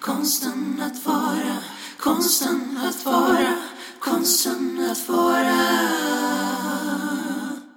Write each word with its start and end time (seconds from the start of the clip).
konsten 0.00 0.82
att 0.82 1.06
vara, 1.06 1.58
konsten 1.98 2.78
att 2.88 3.04
vara, 3.04 3.56
konsten 4.00 4.88
att 4.90 5.08
vara. 5.08 5.88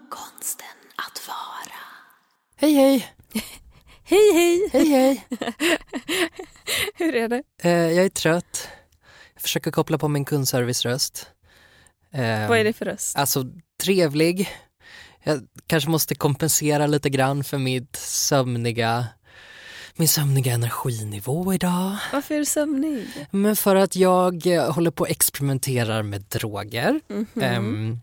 Konsten 0.10 0.68
att 0.96 1.28
vara. 1.28 1.80
Hej 2.56 2.74
hej! 2.74 3.08
Hej 4.06 4.34
hej! 4.34 4.70
Hej 4.74 4.90
hej! 4.90 5.28
Hur 6.96 7.16
är 7.16 7.28
det? 7.28 7.44
Eh, 7.62 7.72
jag 7.72 8.06
är 8.06 8.10
trött. 8.10 8.68
Jag 9.34 9.42
försöker 9.42 9.72
koppla 9.72 9.98
på 9.98 10.08
min 10.08 10.26
kundserviceröst. 10.26 11.28
Eh, 12.14 12.48
Vad 12.50 12.58
är 12.58 12.64
det 12.64 12.74
för 12.74 12.86
röst? 12.86 13.18
Alltså 13.18 13.46
trevlig. 13.84 14.50
Jag 15.24 15.48
kanske 15.68 15.90
måste 15.90 16.16
kompensera 16.16 16.88
lite 16.88 17.10
grann 17.10 17.44
för 17.44 17.58
mitt 17.58 17.96
sömniga, 17.96 19.06
min 19.96 20.08
sömniga 20.08 20.54
energinivå 20.54 21.54
idag. 21.54 21.98
Varför 22.14 22.36
är 22.36 22.40
du 22.40 22.46
sömnig? 22.46 23.08
Men 23.32 23.56
för 23.56 23.76
att 23.76 23.96
jag 23.96 24.48
eh, 24.48 24.72
håller 24.74 24.92
på 24.92 25.04
och 25.04 25.10
experimenterar 25.10 26.04
med 26.04 26.22
droger. 26.22 27.02
Mhm. 27.10 27.28
Ehm, 27.42 28.00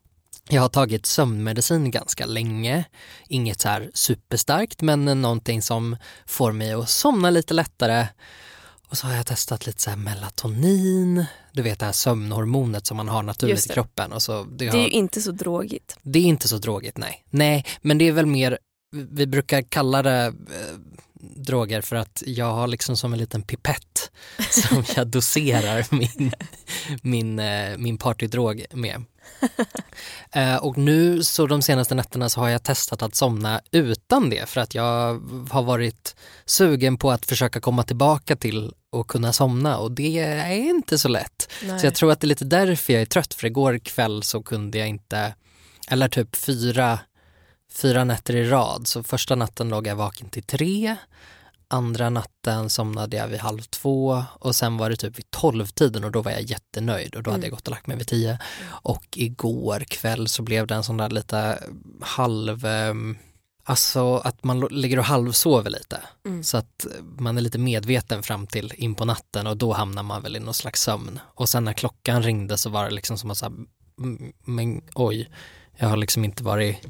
jag 0.48 0.62
har 0.62 0.68
tagit 0.68 1.06
sömnmedicin 1.06 1.90
ganska 1.90 2.26
länge. 2.26 2.84
Inget 3.28 3.60
så 3.60 3.68
här 3.68 3.90
superstarkt 3.94 4.82
men 4.82 5.04
någonting 5.22 5.62
som 5.62 5.96
får 6.26 6.52
mig 6.52 6.72
att 6.72 6.88
somna 6.90 7.30
lite 7.30 7.54
lättare. 7.54 8.06
Och 8.88 8.98
så 8.98 9.06
har 9.06 9.14
jag 9.14 9.26
testat 9.26 9.66
lite 9.66 9.82
så 9.82 9.90
här 9.90 9.96
melatonin, 9.96 11.24
du 11.52 11.62
vet 11.62 11.78
det 11.78 11.84
här 11.84 11.92
sömnhormonet 11.92 12.86
som 12.86 12.96
man 12.96 13.08
har 13.08 13.22
naturligt 13.22 13.64
i 13.64 13.68
det. 13.68 13.74
kroppen. 13.74 14.12
Och 14.12 14.22
så, 14.22 14.42
det, 14.44 14.64
Det 14.64 14.68
har, 14.68 14.78
är 14.78 14.82
ju 14.82 14.88
inte 14.90 15.20
så 15.20 15.30
drogigt. 15.32 15.96
det 16.02 16.18
är 16.18 16.22
inte 16.22 16.48
så 16.48 16.58
drogigt, 16.58 16.98
nej. 16.98 17.24
Nej, 17.30 17.64
men 17.82 17.98
det 17.98 18.08
är 18.08 18.12
väl 18.12 18.26
mer, 18.26 18.58
vi 19.10 19.26
brukar 19.26 19.62
kalla 19.62 20.02
det 20.02 20.26
eh, 20.26 20.32
droger 21.20 21.80
för 21.80 21.96
att 21.96 22.22
jag 22.26 22.52
har 22.52 22.66
liksom 22.68 22.96
som 22.96 23.12
en 23.12 23.18
liten 23.18 23.42
pipett 23.42 24.10
som 24.50 24.84
jag 24.96 25.06
doserar 25.06 25.86
min, 25.90 26.32
min, 27.02 27.38
eh, 27.38 27.78
min 27.78 27.98
partydrog 27.98 28.64
med. 28.72 29.04
Eh, 30.32 30.56
och 30.56 30.78
nu 30.78 31.24
så 31.24 31.46
de 31.46 31.62
senaste 31.62 31.94
nätterna 31.94 32.28
så 32.28 32.40
har 32.40 32.48
jag 32.48 32.62
testat 32.62 33.02
att 33.02 33.14
somna 33.14 33.60
utan 33.70 34.30
det 34.30 34.48
för 34.48 34.60
att 34.60 34.74
jag 34.74 35.20
har 35.50 35.62
varit 35.62 36.16
sugen 36.44 36.96
på 36.96 37.10
att 37.10 37.26
försöka 37.26 37.60
komma 37.60 37.82
tillbaka 37.82 38.36
till 38.36 38.72
att 38.96 39.06
kunna 39.06 39.32
somna 39.32 39.78
och 39.78 39.92
det 39.92 40.18
är 40.18 40.56
inte 40.56 40.98
så 40.98 41.08
lätt. 41.08 41.52
Så 41.80 41.86
jag 41.86 41.94
tror 41.94 42.12
att 42.12 42.20
det 42.20 42.24
är 42.24 42.28
lite 42.28 42.44
därför 42.44 42.92
jag 42.92 43.02
är 43.02 43.06
trött 43.06 43.34
för 43.34 43.46
igår 43.46 43.78
kväll 43.78 44.22
så 44.22 44.42
kunde 44.42 44.78
jag 44.78 44.88
inte, 44.88 45.34
eller 45.88 46.08
typ 46.08 46.36
fyra, 46.36 46.98
fyra 47.72 48.04
nätter 48.04 48.36
i 48.36 48.48
rad. 48.48 48.86
Så 48.86 49.02
första 49.02 49.34
natten 49.34 49.68
låg 49.68 49.86
jag 49.86 49.96
vaken 49.96 50.28
till 50.28 50.42
tre, 50.42 50.96
andra 51.70 52.10
natten 52.10 52.70
somnade 52.70 53.16
jag 53.16 53.28
vid 53.28 53.40
halv 53.40 53.60
två 53.60 54.24
och 54.38 54.56
sen 54.56 54.76
var 54.76 54.90
det 54.90 54.96
typ 54.96 55.18
vid 55.18 55.30
tolvtiden 55.30 56.04
och 56.04 56.12
då 56.12 56.22
var 56.22 56.30
jag 56.30 56.42
jättenöjd 56.42 57.14
och 57.14 57.22
då 57.22 57.30
hade 57.30 57.42
jag 57.42 57.50
gått 57.50 57.68
och 57.68 57.70
lagt 57.70 57.86
mig 57.86 57.96
vid 57.96 58.06
tio. 58.06 58.38
Och 58.66 59.04
igår 59.16 59.80
kväll 59.80 60.28
så 60.28 60.42
blev 60.42 60.66
det 60.66 60.74
en 60.74 60.84
sån 60.84 60.96
där 60.96 61.10
lite 61.10 61.58
halv, 62.00 62.64
ehm, 62.64 63.16
alltså 63.64 64.16
att 64.16 64.44
man 64.44 64.60
ligger 64.60 64.98
och 64.98 65.04
halvsover 65.04 65.70
lite. 65.70 66.00
Så 66.42 66.56
att 66.56 66.86
man 67.18 67.36
är 67.38 67.40
lite 67.40 67.58
medveten 67.58 68.22
fram 68.22 68.46
till 68.46 68.72
in 68.76 68.94
på 68.94 69.04
natten 69.04 69.46
och 69.46 69.56
då 69.56 69.72
hamnar 69.72 70.02
man 70.02 70.22
väl 70.22 70.36
i 70.36 70.40
någon 70.40 70.54
slags 70.54 70.82
sömn. 70.82 71.20
Och 71.34 71.48
sen 71.48 71.64
när 71.64 71.72
klockan 71.72 72.22
ringde 72.22 72.58
så 72.58 72.70
var 72.70 72.84
det 72.84 72.90
liksom 72.90 73.18
som 73.18 73.30
att 73.30 73.38
säga, 73.38 73.52
men 74.44 74.82
oj, 74.94 75.30
jag 75.76 75.88
har 75.88 75.96
liksom 75.96 76.24
inte 76.24 76.42
varit 76.42 76.86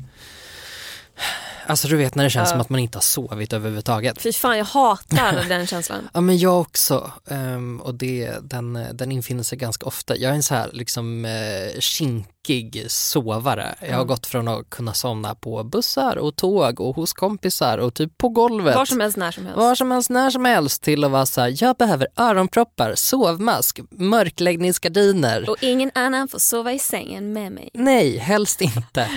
Alltså 1.66 1.88
du 1.88 1.96
vet 1.96 2.14
när 2.14 2.24
det 2.24 2.30
känns 2.30 2.48
Ja. 2.48 2.50
som 2.52 2.60
att 2.60 2.68
man 2.70 2.80
inte 2.80 2.98
har 2.98 3.02
sovit 3.02 3.52
överhuvudtaget. 3.52 4.22
Fy 4.22 4.32
fan 4.32 4.58
jag 4.58 4.64
hatar 4.64 5.44
den 5.48 5.66
känslan. 5.66 6.08
Ja 6.14 6.20
men 6.20 6.38
jag 6.38 6.60
också. 6.60 7.12
Ehm, 7.30 7.80
och 7.80 7.94
det, 7.94 8.34
den, 8.42 8.86
den 8.92 9.12
infinner 9.12 9.42
sig 9.42 9.58
ganska 9.58 9.86
ofta. 9.86 10.16
Jag 10.16 10.30
är 10.30 10.34
en 10.34 10.42
så 10.42 10.54
här 10.54 10.70
liksom 10.72 11.24
eh, 11.24 11.80
kinkig 11.80 12.84
sovare. 12.90 13.74
Jag 13.88 13.96
har 13.96 14.04
gått 14.04 14.26
från 14.26 14.48
att 14.48 14.70
kunna 14.70 14.94
somna 14.94 15.34
på 15.34 15.64
bussar 15.64 16.16
och 16.18 16.36
tåg 16.36 16.80
och 16.80 16.96
hos 16.96 17.12
kompisar 17.12 17.78
och 17.78 17.94
typ 17.94 18.18
på 18.18 18.28
golvet. 18.28 18.74
Var 18.74 18.84
som 18.86 19.00
helst, 19.00 19.16
när 19.16 19.30
som 19.30 19.44
helst. 19.44 19.58
Var 19.58 19.74
som 19.74 19.90
helst, 19.90 20.10
när 20.10 20.30
som 20.30 20.44
helst 20.44 20.82
till 20.82 21.04
att 21.04 21.10
vara 21.10 21.26
så 21.26 21.40
här, 21.40 21.54
jag 21.62 21.76
behöver 21.76 22.06
öronproppar, 22.16 22.94
sovmask, 22.94 23.80
mörkläggningsgardiner. 23.90 25.50
Och 25.50 25.56
ingen 25.60 25.90
annan 25.94 26.28
får 26.28 26.38
sova 26.38 26.72
i 26.72 26.78
sängen 26.78 27.32
med 27.32 27.52
mig. 27.52 27.70
Nej, 27.74 28.18
helst 28.18 28.60
inte. 28.60 29.08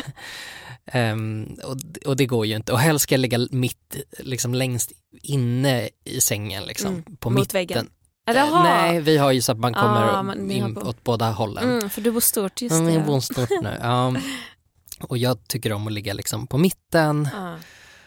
Ehm, 0.91 1.57
och, 1.63 1.77
och 2.07 2.17
det 2.17 2.25
går 2.25 2.45
ju 2.45 2.55
inte. 2.55 2.71
Och 2.73 2.79
helst 2.79 3.03
ska 3.03 3.15
jag 3.15 3.19
ligga 3.19 3.47
mitt, 3.51 3.95
liksom 4.19 4.53
längst 4.53 4.91
inne 5.21 5.89
i 6.05 6.21
sängen 6.21 6.63
liksom. 6.63 6.87
Mm, 6.93 7.03
på 7.19 7.29
mot 7.29 7.39
mitten. 7.39 7.53
väggen. 7.59 7.89
Jaha. 8.25 8.63
Nej, 8.63 9.01
vi 9.01 9.17
har 9.17 9.31
ju 9.31 9.41
så 9.41 9.51
att 9.51 9.59
man 9.59 9.73
kommer 9.73 10.01
Ah, 10.01 10.23
har 10.23 10.51
in 10.51 10.73
bo- 10.73 10.81
åt 10.81 11.03
båda 11.03 11.31
hållen. 11.31 11.69
Mm, 11.71 11.89
för 11.89 12.01
du 12.01 12.11
bor 12.11 12.19
stort, 12.19 12.61
just 12.61 12.75
Ja, 12.75 12.81
men 12.81 12.93
jag 12.93 13.03
det. 13.03 13.07
bor 13.07 13.19
stort 13.19 13.49
nu. 13.61 13.77
Ja. 13.81 14.15
Och 14.99 15.17
jag 15.17 15.47
tycker 15.47 15.73
om 15.73 15.87
att 15.87 15.93
ligga 15.93 16.13
liksom 16.13 16.47
på 16.47 16.57
mitten 16.57 17.29
Ja. 17.33 17.55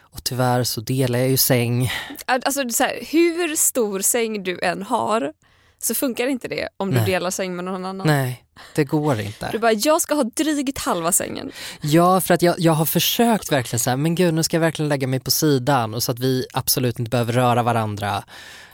och 0.01 0.25
tyvärr 0.25 0.65
så 0.65 0.81
delar 0.81 1.19
jag 1.19 1.29
ju 1.29 1.37
säng. 1.37 1.91
Alltså 2.27 2.65
det 2.65 2.73
så 2.73 2.85
här, 2.85 2.99
hur 3.11 3.57
stor 3.57 4.01
säng 4.01 4.43
du 4.43 4.61
än 4.63 4.83
har 4.83 5.33
så 5.79 5.95
funkar 5.95 6.27
inte 6.27 6.49
det 6.49 6.69
om 6.77 6.91
du 6.91 6.97
Nej. 6.97 7.07
delar 7.07 7.31
säng 7.31 7.57
med 7.57 7.65
någon 7.65 7.85
annan. 7.85 8.07
Nej, 8.07 8.45
det 8.75 8.85
går 8.85 9.15
Du 9.15 9.23
inte. 9.23 9.59
bara, 9.59 9.73
jag 9.73 10.01
ska 10.03 10.15
ha 10.15 10.23
drygt 10.25 10.79
halva 10.79 11.13
sängen. 11.13 11.53
Ja, 11.81 12.21
för 12.21 12.35
att 12.35 12.43
jag, 12.43 12.55
jag 12.59 12.73
har 12.73 12.85
försökt 12.87 13.53
verkligen 13.53 13.81
så 13.81 13.91
här, 13.91 13.97
men 13.97 14.15
gud 14.15 14.35
nu 14.35 14.43
ska 14.43 14.57
jag 14.57 14.61
verkligen 14.61 14.89
lägga 14.89 15.07
mig 15.07 15.21
på 15.21 15.31
sidan 15.31 15.95
och 15.95 16.03
så 16.03 16.13
att 16.13 16.19
vi 16.19 16.47
absolut 16.53 16.99
inte 16.99 17.11
behöver 17.11 17.33
röra 17.33 17.63
varandra. 17.63 18.25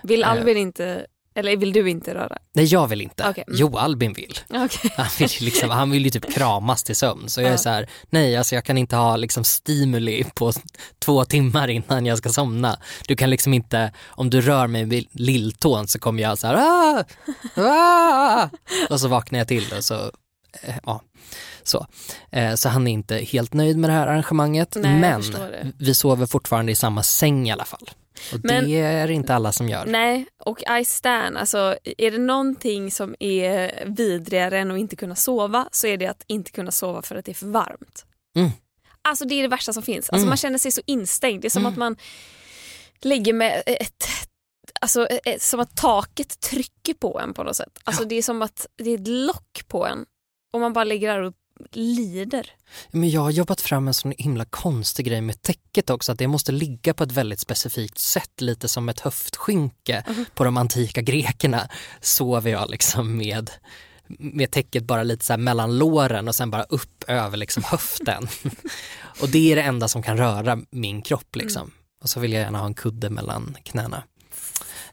Vill 0.03 0.23
Eh. 0.23 0.31
Albin 0.31 0.57
inte, 0.57 1.07
eller 1.35 1.57
vill 1.57 1.73
du 1.73 1.91
inte 1.91 2.15
röra? 2.15 2.39
Nej, 2.55 2.65
jag 2.65 2.87
vill 2.87 3.01
inte. 3.01 3.29
Okej, 3.29 3.45
mm. 3.47 3.59
Jo, 3.61 3.77
Albin 3.79 4.13
vill. 4.13 4.39
Okej. 4.49 4.91
Han 4.97 5.07
vill, 5.19 5.29
liksom, 5.41 5.71
han 5.71 5.91
vill 5.91 6.05
ju 6.05 6.11
typ 6.11 6.35
kramas 6.35 6.83
till 6.83 6.97
sömn. 6.97 7.29
Så 7.29 7.41
jag 7.43 7.53
är 7.53 7.57
så 7.57 7.69
här, 7.69 7.89
nej 8.11 8.37
alltså 8.37 8.55
jag 8.55 8.65
kan 8.65 8.79
inte 8.79 8.97
ha 8.97 9.17
liksom 9.17 9.45
stimuli 9.45 10.25
på 10.35 10.53
två 10.99 11.25
timmar 11.25 11.71
innan 11.71 12.07
jag 12.07 12.19
ska 12.19 12.29
somna. 12.29 12.79
Du 13.09 13.17
kan 13.17 13.31
liksom 13.31 13.55
inte, 13.55 13.93
om 14.07 14.31
du 14.31 14.41
rör 14.41 14.67
mig 14.67 14.85
vid 14.85 15.09
lilltån 15.13 15.89
så 15.89 15.99
kommer 15.99 16.23
jag 16.23 16.39
så 16.39 16.47
här, 16.47 16.57
ah, 16.57 17.05
ah, 17.57 18.49
och 18.91 19.01
så 19.01 19.09
vaknar 19.09 19.39
jag 19.39 19.49
till 19.49 19.75
och 19.77 19.85
så, 19.85 20.11
ja. 20.85 21.03
Så. 21.63 21.87
Eh, 22.31 22.55
så 22.55 22.69
han 22.69 22.87
är 22.89 22.93
inte 22.93 23.17
helt 23.17 23.53
nöjd 23.55 23.79
med 23.79 23.91
det 23.91 23.95
här 23.95 24.07
arrangemanget. 24.07 24.77
Nej, 24.81 25.01
men 25.01 25.23
vi 25.79 25.95
sover 25.95 26.27
fortfarande 26.27 26.73
i 26.73 26.75
samma 26.75 27.03
säng 27.03 27.49
i 27.49 27.53
alla 27.53 27.65
fall. 27.65 27.91
Och 28.33 28.41
Men- 28.45 28.65
det 28.65 28.81
är 28.81 29.11
inte 29.11 29.35
alla 29.35 29.53
som 29.53 29.69
gör. 29.69 29.85
Nej, 29.87 30.27
och 30.45 30.63
I 30.81 30.85
stand. 30.85 31.37
Alltså, 31.37 31.77
är 31.99 32.11
det 32.11 32.19
någonting 32.19 32.91
som 32.91 33.15
är 33.21 33.85
vidrigare 33.87 34.59
än 34.59 34.71
att 34.71 34.79
inte 34.79 34.97
kunna 34.97 35.15
sova 35.15 35.69
så 35.73 35.87
är 35.87 35.97
det 35.97 36.07
att 36.07 36.25
inte 36.27 36.51
kunna 36.51 36.71
sova 36.71 37.03
för 37.03 37.17
att 37.17 37.25
det 37.25 37.33
är 37.33 37.35
för 37.35 37.47
varmt. 37.47 38.05
Mm. 38.37 38.51
Alltså 39.03 39.25
det 39.25 39.35
är 39.35 39.43
det 39.43 39.49
värsta 39.49 39.73
som 39.73 39.83
finns. 39.83 40.11
Alltså, 40.11 40.17
Mm. 40.23 40.29
Man 40.29 40.37
känner 40.37 40.59
sig 40.59 40.73
så 40.73 40.81
instängd. 40.87 41.43
Det 41.43 41.49
är 41.49 41.51
som 41.51 41.63
Mm. 41.63 41.73
att 41.73 41.79
man 41.79 41.97
ligger 43.03 43.33
med 43.33 43.63
ett 43.67 44.05
Alltså 44.81 45.07
eh, 45.07 45.39
som 45.39 45.61
att 45.61 45.77
taket 45.77 46.41
trycker 46.41 46.95
på 46.95 47.21
en 47.21 47.35
på 47.35 47.43
något 47.43 47.57
sätt. 47.57 47.79
Alltså 47.85 48.05
det 48.05 48.15
är 48.15 48.23
som 48.23 48.43
att 48.43 48.67
det 48.83 48.91
är 48.91 48.95
ett 48.95 49.09
lock 49.09 49.63
på 49.69 49.87
en 49.87 50.05
och 50.53 50.61
man 50.61 50.73
bara 50.73 50.85
ligger 50.85 51.09
där 51.09 51.23
och 51.23 51.35
lider. 51.73 52.51
Men 52.91 53.11
jag 53.11 53.21
har 53.21 53.31
jobbat 53.31 53.61
fram 53.61 53.89
en 53.89 53.95
sån 53.95 54.13
himla 54.19 54.45
konstig 54.45 55.07
grej 55.07 55.21
med 55.21 55.43
täcket 55.43 55.91
också, 55.91 56.13
att 56.13 56.19
det 56.19 56.29
måste 56.29 56.53
ligga 56.53 56.95
på 56.95 57.05
ett 57.05 57.13
väldigt 57.13 57.41
specifikt 57.41 57.99
sätt, 57.99 58.41
lite 58.41 58.69
som 58.69 58.89
ett 58.89 59.01
höftskynke 59.01 60.05
på 60.35 60.45
de 60.45 60.57
antika 60.57 61.01
grekerna. 61.01 61.69
Sover 62.01 62.51
jag 62.51 62.71
liksom 62.71 63.17
med, 63.17 63.51
med 64.07 64.51
täcket 64.51 64.85
bara 64.85 65.03
lite 65.03 65.25
så 65.25 65.37
mellan 65.37 65.79
låren 65.79 66.29
och 66.29 66.35
sen 66.35 66.51
bara 66.51 66.63
upp 66.63 67.05
över 67.07 67.37
liksom 67.37 67.63
höften. 67.67 68.29
och 69.21 69.29
det 69.29 69.53
är 69.53 69.57
det 69.57 69.63
enda 69.63 69.89
som 69.89 70.03
kan 70.03 70.17
röra 70.17 70.59
min 70.71 71.03
kropp 71.03 71.37
liksom. 71.37 71.71
Och 72.03 72.09
så 72.09 72.21
vill 72.21 72.33
jag 72.33 72.43
gärna 72.43 72.59
ha 72.59 72.67
en 72.67 72.75
kudde 72.75 73.11
mellan 73.11 73.57
knäna. 73.63 74.03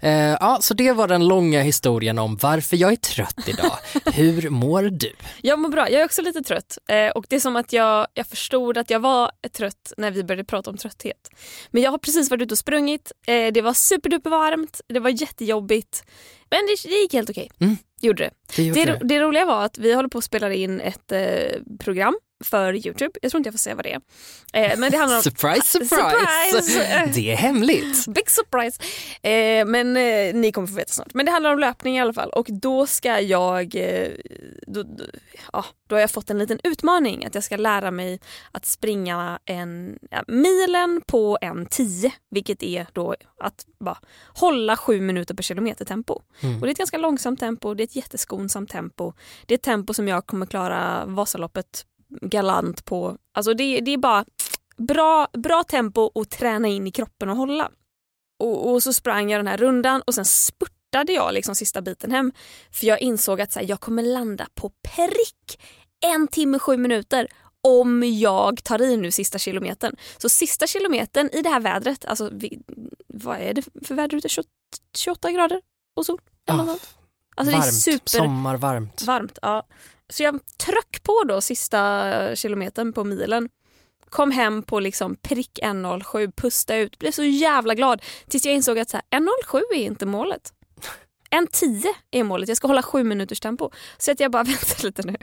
Eh, 0.02 0.38
ja, 0.40 0.58
så 0.62 0.74
det 0.74 0.92
var 0.92 1.08
den 1.08 1.28
långa 1.28 1.62
historien 1.62 2.20
om 2.20 2.38
varför 2.42 2.78
jag 2.78 2.92
är 2.92 2.96
trött 2.96 3.48
idag. 3.48 3.78
Hur 4.14 4.50
mår 4.50 4.84
du? 4.84 5.14
Jag 5.42 5.60
mår 5.60 5.70
bra, 5.70 5.90
jag 5.90 6.02
är 6.02 6.06
också 6.06 6.22
lite 6.22 6.42
trött. 6.42 6.78
Eh, 6.90 7.08
och 7.08 7.26
det 7.30 7.36
är 7.36 7.40
som 7.40 7.56
att 7.56 7.74
jag, 7.74 8.08
jag 8.14 8.28
förstod 8.28 8.78
att 8.78 8.90
jag 8.90 9.00
var 9.00 9.32
trött 9.58 9.94
när 9.98 10.12
vi 10.12 10.24
började 10.24 10.44
prata 10.44 10.70
om 10.70 10.78
trötthet. 10.78 11.30
Men 11.72 11.84
jag 11.84 11.92
har 11.92 11.98
precis 11.98 12.32
varit 12.32 12.42
ute 12.42 12.54
och 12.54 12.58
sprungit, 12.58 13.12
eh, 13.28 13.54
det 13.54 13.62
var 13.62 13.74
superduper 13.74 14.30
varmt, 14.30 14.82
det 14.88 15.00
var 15.00 15.10
jättejobbigt. 15.10 16.04
Men 16.50 16.60
det, 16.60 16.90
det 16.90 16.96
gick 16.96 17.14
helt 17.14 17.30
okej. 17.30 17.52
Mm. 17.60 17.78
Gjorde 18.02 18.24
det. 18.24 18.32
Det 18.56 18.72
Det, 18.72 18.86
det. 18.86 19.00
det 19.04 19.20
roliga 19.20 19.46
var 19.46 19.66
att 19.66 19.78
vi 19.78 19.94
håller 19.94 20.10
på 20.10 20.18
att 20.18 20.24
spela 20.24 20.54
in 20.54 20.82
ett 20.82 21.12
eh, 21.12 21.62
program 21.80 22.20
för 22.44 22.74
Youtube. 22.88 23.20
Jag 23.22 23.32
tror 23.32 23.40
inte 23.40 23.48
jag 23.48 23.54
får 23.54 23.60
säga 23.60 23.76
vad 23.76 23.86
det 23.86 23.94
är. 23.94 24.02
Eh, 24.54 24.78
men 24.80 24.92
det 24.92 24.98
handlar 24.98 25.18
om... 25.18 25.24
Surprise, 25.30 25.66
surprise! 25.66 26.62
Surprise! 26.62 27.12
Det 27.14 27.32
är 27.32 27.36
hemligt. 27.36 28.08
Big 28.08 28.30
surprise! 28.30 28.82
Eh, 29.22 29.66
men 29.66 29.98
eh, 29.98 30.36
ni 30.36 30.52
kommer 30.52 30.68
få 30.68 30.74
veta 30.74 30.92
snart. 30.92 31.14
Men 31.14 31.26
det 31.26 31.32
handlar 31.32 31.54
om 31.54 31.60
löpning 31.60 31.98
i 31.98 32.02
alla 32.02 32.14
fall 32.14 32.30
och 32.30 32.48
då 32.50 32.88
ska 32.88 33.20
jag, 33.20 33.76
eh, 33.76 34.10
då, 34.68 34.84
då, 34.84 35.04
ja, 35.54 35.66
då 35.88 35.96
har 35.96 36.02
jag 36.02 36.12
fått 36.12 36.30
en 36.30 36.38
liten 36.38 36.60
utmaning 36.64 37.26
att 37.26 37.36
jag 37.36 37.44
ska 37.44 37.58
lära 37.58 37.92
mig 37.92 38.20
att 38.52 38.66
springa 38.66 39.40
en 39.46 40.00
ja, 40.12 40.24
milen 40.28 41.02
på 41.08 41.38
en 41.42 41.66
10 41.66 42.12
vilket 42.32 42.64
är 42.64 42.88
då 42.94 43.16
att 43.40 43.66
bara 43.80 43.98
hålla 44.28 44.78
sju 44.78 45.02
minuter 45.02 45.34
per 45.36 45.44
kilometer 45.44 45.86
tempo. 45.86 46.22
Mm. 46.42 46.56
Och 46.56 46.62
det 46.62 46.68
är 46.68 46.72
ett 46.72 46.78
ganska 46.78 46.98
långsamt 46.98 47.40
tempo, 47.40 47.74
det 47.74 47.84
är 47.84 47.86
ett 47.86 47.96
jätteskonsamt 48.40 48.70
tempo. 48.70 49.14
Det 49.46 49.54
är 49.54 49.58
ett 49.58 49.64
tempo 49.64 49.94
som 49.94 50.08
jag 50.08 50.26
kommer 50.26 50.46
klara 50.46 51.06
Vasaloppet 51.06 51.86
galant 52.22 52.86
på. 52.86 53.18
Alltså 53.34 53.54
det, 53.54 53.82
det 53.82 53.94
är 53.94 53.98
bara 53.98 54.26
bra, 54.78 55.28
bra 55.34 55.64
tempo 55.64 56.12
att 56.16 56.30
träna 56.30 56.68
in 56.68 56.88
i 56.88 56.92
kroppen 56.92 57.30
och 57.30 57.38
hålla. 57.38 57.72
Och, 58.40 58.72
och 58.72 58.84
så 58.84 58.94
sprang 58.94 59.32
jag 59.32 59.40
den 59.40 59.48
här 59.48 59.58
rundan 59.58 60.02
och 60.08 60.16
sen 60.16 60.26
spurtade 60.26 61.14
jag 61.14 61.34
liksom 61.34 61.56
sista 61.56 61.82
biten 61.82 62.12
hem. 62.12 62.32
För 62.72 62.88
jag 62.88 63.02
insåg 63.02 63.42
att 63.42 63.52
så 63.52 63.60
här, 63.60 63.70
jag 63.70 63.80
kommer 63.80 64.04
landa 64.04 64.48
på 64.56 64.72
prick 64.84 65.60
en 66.06 66.28
timme 66.28 66.60
sju 66.60 66.78
minuter 66.78 67.28
om 67.68 68.04
jag 68.04 68.64
tar 68.64 68.82
i 68.82 68.98
nu 68.98 69.12
sista 69.12 69.38
kilometern. 69.38 69.96
Så 70.18 70.30
sista 70.30 70.68
kilometern 70.68 71.30
i 71.34 71.42
det 71.42 71.50
här 71.50 71.60
vädret, 71.60 72.06
alltså 72.06 72.30
vi, 72.32 72.60
vad 73.08 73.38
är 73.38 73.54
det 73.54 73.64
för 73.84 73.96
väder 73.96 74.18
ute? 74.18 74.30
28, 74.30 74.50
28 74.98 75.32
grader 75.32 75.62
och 75.96 76.06
sol? 76.06 76.22
Eller 76.48 76.60
Ah, 76.60 76.66
något 76.66 76.99
Alltså 77.40 77.52
det 77.52 77.58
är 77.58 77.62
varmt, 77.62 77.74
super 77.74 78.10
sommarvarmt. 78.10 79.02
varmt. 79.02 79.40
Ja. 79.42 79.68
Så 80.10 80.24
jag 80.24 80.40
tryck 80.58 81.04
på 81.04 81.24
då 81.28 81.42
sista 81.42 82.36
kilometern 82.36 82.94
på 82.94 83.04
milen. 83.04 83.50
Kom 84.10 84.32
hem 84.32 84.64
på 84.64 84.80
liksom 84.80 85.16
prick 85.16 85.60
1.07, 85.64 86.32
pusta 86.32 86.76
ut, 86.76 87.00
blev 87.00 87.12
så 87.12 87.24
jävla 87.24 87.74
glad 87.76 88.02
tills 88.28 88.46
jag 88.46 88.56
insåg 88.56 88.80
att 88.80 88.90
så 88.90 88.98
här, 88.98 89.20
1.07 89.20 89.62
är 89.74 89.84
inte 89.84 90.06
målet. 90.06 90.54
1.10 91.32 91.86
är 92.12 92.24
målet, 92.24 92.48
jag 92.48 92.58
ska 92.58 92.68
hålla 92.68 92.84
sju 92.84 93.04
minuters 93.04 93.40
tempo. 93.40 93.72
Så 93.98 94.12
att 94.12 94.20
jag 94.20 94.32
bara, 94.32 94.44
vänta 94.44 94.76
lite 94.84 95.02
nu. 95.02 95.16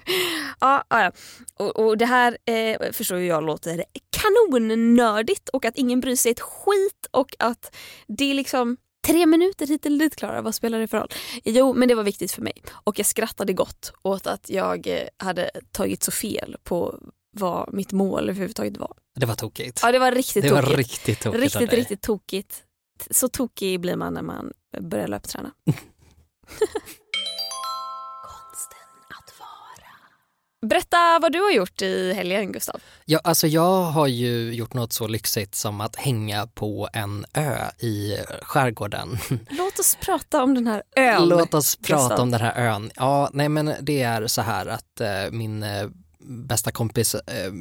Ja, 0.60 0.84
ja. 0.88 1.12
Och, 1.54 1.76
och 1.76 1.98
det 1.98 2.06
här 2.06 2.38
eh, 2.44 2.92
förstår 2.92 3.18
jag 3.18 3.44
låter 3.44 3.84
kanonnördigt 4.10 5.48
och 5.48 5.64
att 5.64 5.76
ingen 5.76 6.00
bryr 6.00 6.16
sig 6.16 6.32
ett 6.32 6.40
skit 6.40 7.06
och 7.10 7.36
att 7.38 7.76
det 8.06 8.30
är 8.30 8.34
liksom 8.34 8.76
tre 9.06 9.26
minuter 9.26 9.66
hit 9.66 9.86
eller 9.86 9.98
dit 9.98 10.16
Klara, 10.16 10.42
vad 10.42 10.54
spelar 10.54 10.78
det 10.78 10.88
för 10.88 10.98
roll? 10.98 11.08
Jo, 11.44 11.74
men 11.74 11.88
det 11.88 11.94
var 11.94 12.02
viktigt 12.02 12.32
för 12.32 12.42
mig 12.42 12.62
och 12.72 12.98
jag 12.98 13.06
skrattade 13.06 13.52
gott 13.52 13.92
åt 14.02 14.26
att 14.26 14.50
jag 14.50 14.86
eh, 14.86 15.08
hade 15.16 15.50
tagit 15.72 16.02
så 16.02 16.10
fel 16.10 16.56
på 16.64 16.98
vad 17.30 17.74
mitt 17.74 17.92
mål 17.92 18.30
överhuvudtaget 18.30 18.76
var. 18.76 18.96
Det 19.14 19.26
var 19.26 19.34
tokigt. 19.34 19.80
Ja, 19.82 19.92
det 19.92 19.98
var 19.98 20.12
riktigt 20.12 20.42
det 20.42 20.52
var 20.52 20.62
tokigt. 20.62 20.78
riktigt 20.78 21.20
tokigt 21.20 21.42
riktigt, 21.42 21.72
riktigt 21.72 22.02
tokigt. 22.02 22.62
Så 23.10 23.28
tokig 23.28 23.80
blir 23.80 23.96
man 23.96 24.14
när 24.14 24.22
man 24.22 24.52
börjar 24.80 25.08
löpträna. 25.08 25.50
Berätta 30.62 31.18
vad 31.22 31.32
du 31.32 31.40
har 31.40 31.50
gjort 31.50 31.82
i 31.82 32.12
helgen, 32.12 32.52
Gustav. 32.52 32.80
Ja, 33.04 33.20
alltså 33.24 33.46
jag 33.46 33.82
har 33.82 34.06
ju 34.06 34.54
gjort 34.54 34.74
något 34.74 34.92
så 34.92 35.06
lyxigt 35.08 35.54
som 35.54 35.80
att 35.80 35.96
hänga 35.96 36.46
på 36.46 36.88
en 36.92 37.26
ö 37.34 37.56
i 37.78 38.16
skärgården. 38.42 39.18
Låt 39.50 39.78
oss 39.78 39.98
prata 40.00 40.42
om 40.42 40.54
den 40.54 40.66
här 40.66 40.82
ön. 40.96 41.28
Låt 41.28 41.54
oss 41.54 41.76
prata 41.76 42.02
Gustav. 42.02 42.20
om 42.20 42.30
den 42.30 42.40
här 42.40 42.54
ön. 42.56 42.90
Ja, 42.96 43.30
nej 43.32 43.48
men 43.48 43.74
det 43.80 44.02
är 44.02 44.26
så 44.26 44.42
här 44.42 44.66
att 44.66 45.00
eh, 45.00 45.30
min 45.30 45.62
eh, 45.62 45.88
bästa 46.28 46.72
kompis 46.72 47.14
eh, 47.14 47.52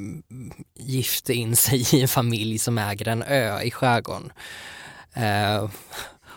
gifte 0.80 1.34
in 1.34 1.56
sig 1.56 1.96
i 1.98 2.02
en 2.02 2.08
familj 2.08 2.58
som 2.58 2.78
äger 2.78 3.08
en 3.08 3.24
ö 3.24 3.62
i 3.62 3.72
skärgården. 3.72 4.32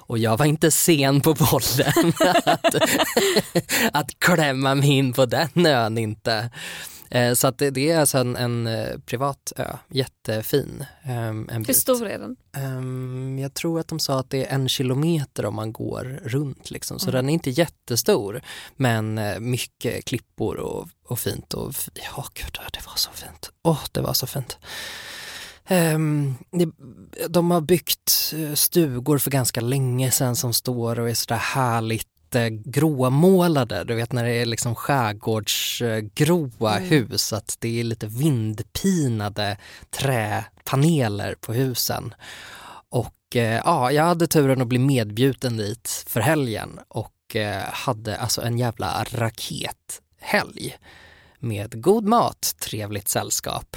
Och 0.09 0.19
jag 0.19 0.37
var 0.37 0.47
inte 0.47 0.71
sen 0.71 1.21
på 1.21 1.35
bollen 1.35 2.13
att, 2.45 2.75
att 3.93 4.19
klämma 4.19 4.75
mig 4.75 4.89
in 4.91 5.13
på 5.13 5.27
den 5.27 5.67
ön 5.67 5.99
inte. 5.99 6.51
Eh, 7.11 7.35
så 7.35 7.47
att 7.49 7.59
det, 7.59 7.71
det 7.71 7.91
är 7.91 8.01
alltså 8.01 8.19
en, 8.19 8.37
en 8.37 8.67
eh, 8.67 8.99
privat 9.07 9.53
ö, 9.57 9.65
jättefin. 9.89 10.85
eh, 11.05 11.27
En 11.29 11.65
Hur 11.67 11.75
stor 11.75 12.07
är 12.07 12.19
den? 12.19 12.37
Ehm, 12.57 13.39
jag 13.39 13.55
tror 13.55 13.81
att 13.81 13.89
de 13.89 13.99
sa 14.01 14.19
att 14.21 14.31
det 14.31 14.47
är 14.47 14.55
en 14.55 14.69
kilometer 14.69 15.45
om 15.47 15.55
man 15.55 15.73
går 15.73 16.21
runt 16.25 16.71
liksom. 16.71 16.99
så 16.99 17.09
Mm. 17.09 17.15
den 17.19 17.29
är 17.29 17.33
inte 17.33 17.51
jättestor 17.51 18.41
men 18.77 19.19
eh, 19.19 19.41
mycket 19.41 20.05
klippor 20.05 20.57
och, 20.57 20.89
och 21.05 21.19
fint 21.19 21.55
och 21.55 21.75
ja 22.15 22.25
gud 22.35 22.59
det 22.73 22.87
var 22.87 22.97
så 22.97 23.11
fint. 23.13 23.51
Åh 23.63 23.81
det 23.93 24.01
var 24.01 24.13
så 24.13 24.27
fint. 24.27 24.59
Ehm, 25.71 26.35
de 27.29 27.51
har 27.51 27.61
byggt 27.61 28.35
eh, 28.37 28.55
stugor 28.55 29.19
för 29.19 29.31
ganska 29.31 29.61
länge 29.61 30.11
sedan 30.11 30.37
som 30.37 30.53
står 30.53 31.01
och 31.01 31.11
är 31.11 31.15
sådär 31.15 31.41
härligt 31.41 32.35
eh, 32.35 32.47
gråmålade, 32.49 33.85
du 33.85 33.95
vet 33.95 34.13
när 34.13 34.25
det 34.25 34.35
är 34.35 34.47
liksom 34.47 34.75
skärgårdsgråa 34.75 36.77
Mm. 36.77 36.89
hus, 36.89 37.33
att 37.33 37.57
det 37.61 37.81
är 37.81 37.85
lite 37.85 38.07
vindpinade 38.07 39.57
träpaneler 39.91 41.35
på 41.35 41.53
husen. 41.53 42.15
Och 42.89 43.37
eh, 43.37 43.63
ja, 43.65 43.93
jag 43.93 44.05
hade 44.05 44.27
turen 44.27 44.61
att 44.61 44.69
bli 44.69 44.79
medbjuden 44.79 45.57
dit 45.57 46.05
för 46.07 46.21
helgen 46.21 46.81
och 46.89 47.13
hade 47.73 48.17
alltså 48.17 48.43
en 48.43 48.59
jävla 48.59 49.05
rakethelg 49.05 50.77
med 51.39 51.83
god 51.83 52.05
mat, 52.05 52.55
trevligt 52.61 53.09
sällskap 53.09 53.77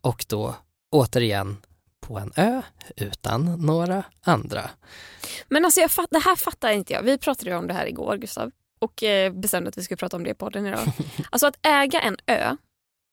och 0.00 0.24
då 0.28 0.54
återigen 0.90 1.56
på 2.00 2.18
en 2.18 2.32
ö 2.36 2.62
utan 2.96 3.66
några 3.66 4.04
andra. 4.22 4.70
Men 5.48 5.64
alltså 5.64 5.80
jag 5.80 5.90
fatt, 5.90 6.10
det 6.10 6.18
här 6.18 6.36
fattar 6.36 6.72
inte 6.72 6.92
jag. 6.92 7.02
Vi 7.02 7.18
pratade 7.18 7.50
ju 7.50 7.56
om 7.56 7.66
det 7.66 7.74
här 7.74 7.86
igår, 7.86 8.16
Gustav. 8.16 8.50
Och 8.78 9.02
eh, 9.02 9.32
bestämde 9.32 9.68
att 9.68 9.78
vi 9.78 9.82
skulle 9.82 9.96
prata 9.96 10.16
om 10.16 10.24
det 10.24 10.30
i 10.30 10.34
podden 10.34 10.66
idag. 10.66 10.80
Alltså 11.30 11.46
att 11.46 11.58
äga 11.62 12.00
en 12.00 12.16
ö, 12.26 12.56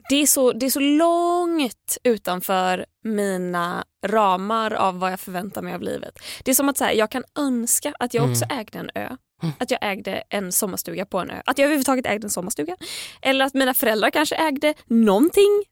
det 0.09 0.15
är, 0.15 0.25
så, 0.25 0.53
det 0.53 0.65
är 0.65 0.69
så 0.69 0.79
långt 0.79 1.97
utanför 2.03 2.85
mina 3.03 3.85
ramar 4.05 4.73
av 4.73 4.99
vad 4.99 5.11
jag 5.11 5.19
förväntar 5.19 5.61
mig 5.61 5.73
av 5.73 5.81
livet. 5.81 6.19
Det 6.43 6.51
är 6.51 6.55
som 6.55 6.69
att 6.69 6.77
så 6.77 6.83
här, 6.83 6.93
jag 6.93 7.11
kan 7.11 7.23
önska 7.39 7.93
att 7.99 8.13
jag 8.13 8.29
också 8.29 8.45
ägde 8.49 8.79
en 8.79 8.89
ö. 8.95 9.15
Mm. 9.43 9.55
Att 9.59 9.71
jag 9.71 9.79
ägde 9.81 10.23
en 10.29 10.51
sommarstuga 10.51 11.05
på 11.05 11.19
en 11.19 11.29
ö. 11.29 11.41
Att 11.45 11.57
jag 11.57 11.65
överhuvudtaget 11.65 12.05
ägde 12.05 12.25
en 12.25 12.29
sommarstuga. 12.29 12.77
Eller 13.21 13.45
att 13.45 13.53
mina 13.53 13.73
föräldrar 13.73 14.09
kanske 14.09 14.35
ägde 14.35 14.73
någonting 14.85 15.63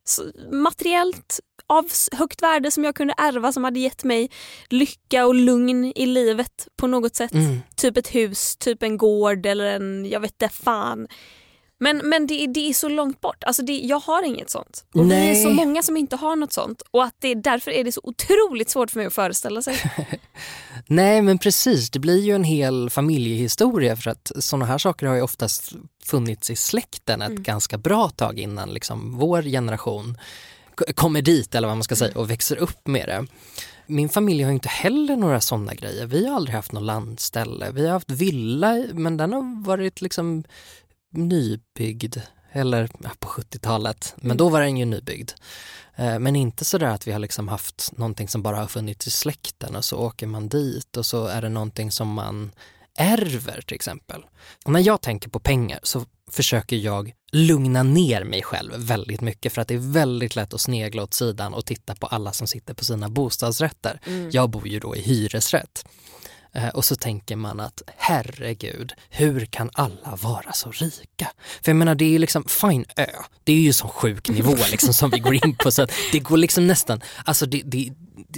materiellt 0.52 1.40
av 1.68 1.86
högt 2.12 2.42
värde 2.42 2.72
som 2.72 2.84
jag 2.84 2.96
kunde 2.96 3.14
ärva 3.18 3.52
som 3.52 3.64
hade 3.64 3.80
gett 3.80 4.04
mig 4.04 4.30
lycka 4.70 5.26
och 5.26 5.36
lugn 5.36 5.86
i 5.96 6.06
livet 6.06 6.68
på 6.78 6.88
något 6.88 7.16
sätt. 7.16 7.34
Mm. 7.34 7.60
Typ 7.76 7.98
ett 7.98 8.16
hus, 8.16 8.58
typ 8.58 8.84
en 8.84 8.98
gård 8.98 9.46
eller 9.46 9.66
en, 9.66 10.06
jag 10.06 10.20
vet 10.20 10.32
inte 10.32 10.50
fan. 10.50 11.08
Men, 11.86 11.98
men 11.98 12.28
det, 12.28 12.48
det 12.48 12.70
är 12.70 12.74
så 12.74 12.90
långt 12.90 13.22
bort. 13.22 13.44
Alltså 13.44 13.62
det, 13.62 13.74
jag 13.74 14.00
har 14.00 14.24
inget 14.24 14.50
sånt. 14.50 14.86
Och 14.94 15.12
vi 15.12 15.16
är 15.16 15.20
Nej. 15.20 15.44
så 15.44 15.50
många 15.50 15.84
som 15.84 15.98
inte 15.98 16.16
har 16.16 16.36
något 16.36 16.54
sånt. 16.54 16.82
Och 16.92 17.04
att 17.04 17.16
det, 17.20 17.36
därför 17.36 17.72
är 17.72 17.84
det 17.84 17.92
så 17.92 18.02
otroligt 18.04 18.70
svårt 18.70 18.92
för 18.92 19.00
mig 19.00 19.08
att 19.08 19.14
föreställa 19.14 19.62
sig. 19.62 19.78
Nej 20.88 21.22
men 21.22 21.38
precis, 21.38 21.90
det 21.90 22.00
blir 22.00 22.20
ju 22.20 22.36
en 22.36 22.44
hel 22.44 22.90
familjehistoria 22.90 23.96
för 23.96 24.12
att 24.12 24.32
sådana 24.40 24.66
här 24.66 24.78
saker 24.78 25.06
har 25.08 25.16
ju 25.16 25.22
oftast 25.22 25.74
funnits 26.06 26.50
i 26.50 26.56
släkten 26.56 27.22
ett 27.22 27.32
ganska 27.40 27.78
bra 27.78 28.10
tag 28.10 28.40
innan 28.40 28.74
liksom 28.74 29.18
vår 29.18 29.42
generation 29.42 30.18
kommer 30.96 31.22
dit 31.22 31.56
eller 31.56 31.68
vad 31.68 31.78
man 31.78 31.84
ska 31.84 31.96
säga 31.96 32.18
och 32.18 32.30
växer 32.30 32.58
upp 32.58 32.88
med 32.88 33.08
det. 33.08 33.28
Min 33.88 34.10
familj 34.10 34.44
har 34.44 34.52
inte 34.52 34.70
heller 34.70 35.16
några 35.16 35.42
sådana 35.42 35.74
grejer. 35.74 36.06
Vi 36.06 36.28
har 36.28 36.36
aldrig 36.36 36.56
haft 36.56 36.72
något 36.72 36.84
landställe. 36.84 37.72
Vi 37.72 37.86
har 37.86 37.94
haft 37.94 38.12
villa 38.12 38.84
men 38.94 39.18
den 39.18 39.34
har 39.34 39.66
varit 39.66 40.02
liksom 40.02 40.44
nybyggd 41.18 42.18
eller 42.52 42.88
på 43.20 43.28
70-talet, 43.28 44.14
men 44.18 44.38
då 44.38 44.50
var 44.50 44.62
den 44.62 44.78
ju 44.78 44.86
nybyggd. 44.86 45.32
Eh, 45.96 46.20
Men 46.20 46.36
inte 46.36 46.66
sådär 46.66 46.88
att 46.88 47.08
vi 47.08 47.12
har 47.12 47.20
liksom 47.20 47.48
haft 47.48 47.92
någonting 47.98 48.28
som 48.28 48.42
bara 48.42 48.58
har 48.58 48.68
funnits 48.68 49.08
i 49.08 49.12
släkten 49.12 49.76
och 49.76 49.86
så 49.86 49.98
åker 49.98 50.28
man 50.28 50.50
dit 50.50 50.98
och 50.98 51.06
så 51.06 51.26
är 51.26 51.42
det 51.42 51.50
någonting 51.50 51.92
som 51.92 52.08
man 52.14 52.52
ärver 52.98 53.62
till 53.68 53.76
exempel. 53.76 54.26
Och 54.66 54.72
när 54.72 54.80
jag 54.80 55.02
tänker 55.02 55.30
på 55.30 55.40
pengar 55.40 55.80
så 55.84 56.06
försöker 56.32 56.76
jag 56.76 57.14
lugna 57.32 57.84
ner 57.84 58.24
mig 58.24 58.44
själv 58.44 58.72
väldigt 58.76 59.22
mycket 59.22 59.54
för 59.54 59.62
att 59.62 59.68
det 59.68 59.74
är 59.74 59.92
väldigt 59.94 60.36
lätt 60.36 60.54
att 60.54 60.62
snegla 60.62 61.04
åt 61.04 61.14
sidan 61.14 61.54
och 61.54 61.66
titta 61.66 61.96
på 61.96 62.08
alla 62.08 62.32
som 62.34 62.48
sitter 62.48 62.74
på 62.74 62.86
sina 62.86 63.10
bostadsrätter. 63.10 64.00
Jag 64.32 64.50
bor 64.50 64.68
ju 64.68 64.80
då 64.80 64.96
i 64.96 65.02
hyresrätt. 65.02 65.86
Eh, 66.56 66.70
och 66.70 66.86
så 66.86 66.96
tänker 66.96 67.36
man 67.36 67.60
att 67.60 67.82
herregud, 67.98 68.94
hur 69.10 69.46
kan 69.46 69.70
alla 69.74 70.16
vara 70.16 70.54
så 70.54 70.72
rika? 70.72 71.32
För 71.62 71.72
jag 71.72 71.76
menar 71.76 71.96
det 71.96 72.16
är 72.16 72.20
liksom, 72.20 72.44
fine 72.44 72.86
ö, 72.96 73.06
det 73.44 73.54
är 73.54 73.60
ju 73.60 73.74
så 73.74 73.88
sjuk 73.88 74.30
nivå 74.30 74.56
liksom 74.72 74.94
som 74.94 75.10
vi 75.10 75.20
går 75.20 75.46
in 75.46 75.56
på 75.56 75.72
så 75.72 75.82
att 75.82 75.92
det 76.12 76.20
går 76.20 76.38
liksom 76.38 76.68
nästan, 76.68 77.02
alltså 77.26 77.46
det, 77.46 77.62
det, 77.66 77.92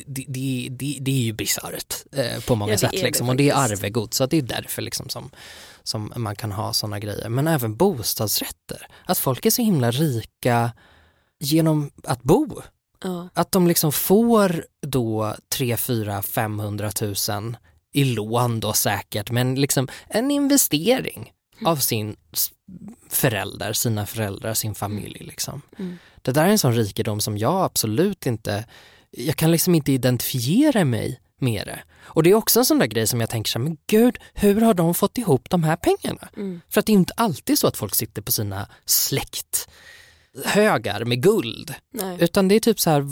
det, 0.05 0.25
det, 0.69 0.97
det, 1.01 1.12
är 1.12 1.21
ju 1.21 1.33
bisarrt 1.33 1.95
eh, 2.12 2.43
på 2.43 2.55
många 2.55 2.71
Ja, 2.71 2.77
sätt 2.77 2.93
liksom 2.93 3.29
och 3.29 3.36
det 3.36 3.50
är 3.50 3.55
arvegods 3.55 4.17
så 4.17 4.24
att 4.24 4.29
det 4.29 4.38
är 4.38 4.41
därför 4.41 4.81
liksom 4.81 5.09
som, 5.09 5.29
som 5.83 6.13
man 6.15 6.36
kan 6.36 6.51
ha 6.51 6.74
sådana 6.74 7.00
grejer. 7.00 7.29
Men 7.29 7.47
även 7.47 7.75
bostadsrätter, 7.75 8.88
att 9.05 9.17
folk 9.17 9.45
är 9.45 9.50
så 9.50 9.62
himla 9.62 9.91
rika 9.91 10.71
genom 11.39 11.91
att 12.03 12.24
bo. 12.24 12.62
Att 13.33 13.51
de 13.51 13.67
liksom 13.67 13.91
får 13.91 14.65
då 14.81 15.36
3, 15.50 15.77
4, 15.77 16.21
500 16.21 16.91
000 17.01 17.15
i 17.97 18.03
lån 18.03 18.59
då 18.59 18.73
säkert, 18.73 19.31
men 19.31 19.55
liksom 19.55 19.87
en 20.07 20.31
investering 20.31 21.31
av 21.65 21.75
sin 21.75 22.15
förälder, 23.09 23.73
sina 23.73 24.05
föräldrar, 24.05 24.53
sin 24.53 24.75
familj. 24.75 25.17
Liksom. 25.19 25.61
Mm. 25.79 25.97
Det 26.21 26.31
där 26.31 26.45
är 26.45 26.49
en 26.49 26.59
sån 26.59 26.73
rikedom 26.73 27.19
som 27.19 27.37
jag 27.37 27.63
absolut 27.63 28.25
inte, 28.25 28.65
jag 29.11 29.35
kan 29.35 29.51
liksom 29.51 29.75
inte 29.75 29.91
identifiera 29.91 30.85
mig 30.85 31.19
med 31.39 31.67
det. 31.67 31.79
Och 31.99 32.23
det 32.23 32.31
är 32.31 32.33
också 32.33 32.59
en 32.59 32.65
sån 32.65 32.79
där 32.79 32.85
grej 32.85 33.07
som 33.07 33.19
jag 33.19 33.29
tänker 33.29 33.51
så 33.51 33.59
här, 33.59 33.63
men 33.63 33.77
gud, 33.87 34.17
hur 34.33 34.61
har 34.61 34.73
de 34.73 34.93
fått 34.93 35.17
ihop 35.17 35.49
de 35.49 35.63
här 35.63 35.75
pengarna? 35.75 36.27
Mm. 36.37 36.61
För 36.69 36.79
att 36.79 36.85
det 36.85 36.91
är 36.91 36.93
inte 36.93 37.13
alltid 37.17 37.59
så 37.59 37.67
att 37.67 37.77
folk 37.77 37.95
sitter 37.95 38.21
på 38.21 38.31
sina 38.31 38.67
släkthögar 38.85 41.05
med 41.05 41.23
guld. 41.23 41.73
Nej. 41.93 42.17
Utan 42.19 42.47
det 42.47 42.55
är 42.55 42.59
typ 42.59 42.79
så 42.79 42.89
här 42.89 43.05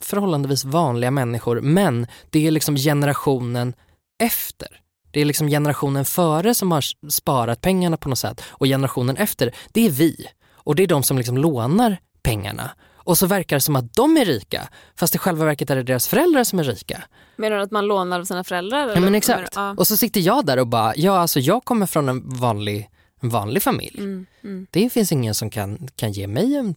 förhållandevis 0.00 0.64
vanliga 0.64 1.10
människor 1.10 1.60
men 1.60 2.06
det 2.30 2.46
är 2.46 2.50
liksom 2.50 2.76
generationen 2.76 3.74
efter. 4.18 4.80
Det 5.10 5.20
är 5.20 5.24
liksom 5.24 5.48
generationen 5.48 6.04
före 6.04 6.54
som 6.54 6.72
har 6.72 7.10
sparat 7.10 7.60
pengarna 7.60 7.96
på 7.96 8.08
något 8.08 8.18
sätt 8.18 8.42
och 8.48 8.66
generationen 8.66 9.16
efter, 9.16 9.54
det 9.72 9.86
är 9.86 9.90
vi. 9.90 10.26
Och 10.52 10.74
det 10.74 10.82
är 10.82 10.86
de 10.86 11.02
som 11.02 11.18
liksom 11.18 11.38
lånar 11.38 11.96
pengarna. 12.22 12.70
Och 12.94 13.18
så 13.18 13.26
verkar 13.26 13.56
det 13.56 13.60
som 13.60 13.76
att 13.76 13.94
de 13.94 14.16
är 14.16 14.24
rika 14.24 14.68
fast 14.96 15.14
i 15.14 15.18
själva 15.18 15.44
verket 15.44 15.70
är 15.70 15.76
det 15.76 15.82
deras 15.82 16.08
föräldrar 16.08 16.44
som 16.44 16.58
är 16.58 16.64
rika. 16.64 17.02
Menar 17.36 17.56
du 17.56 17.62
att 17.62 17.70
man 17.70 17.86
lånar 17.86 18.20
av 18.20 18.24
sina 18.24 18.44
föräldrar? 18.44 18.92
Ja 18.94 19.00
men 19.00 19.14
exakt. 19.14 19.52
Ja. 19.54 19.74
Och 19.78 19.86
så 19.86 19.96
sitter 19.96 20.20
jag 20.20 20.46
där 20.46 20.58
och 20.58 20.66
bara, 20.66 20.92
ja 20.96 21.18
alltså 21.18 21.40
jag 21.40 21.64
kommer 21.64 21.86
från 21.86 22.08
en 22.08 22.28
vanlig, 22.28 22.90
en 23.20 23.28
vanlig 23.28 23.62
familj. 23.62 23.98
Mm, 23.98 24.26
mm. 24.44 24.66
Det 24.70 24.90
finns 24.90 25.12
ingen 25.12 25.34
som 25.34 25.50
kan, 25.50 25.88
kan 25.96 26.12
ge 26.12 26.26
mig 26.26 26.56
en 26.56 26.74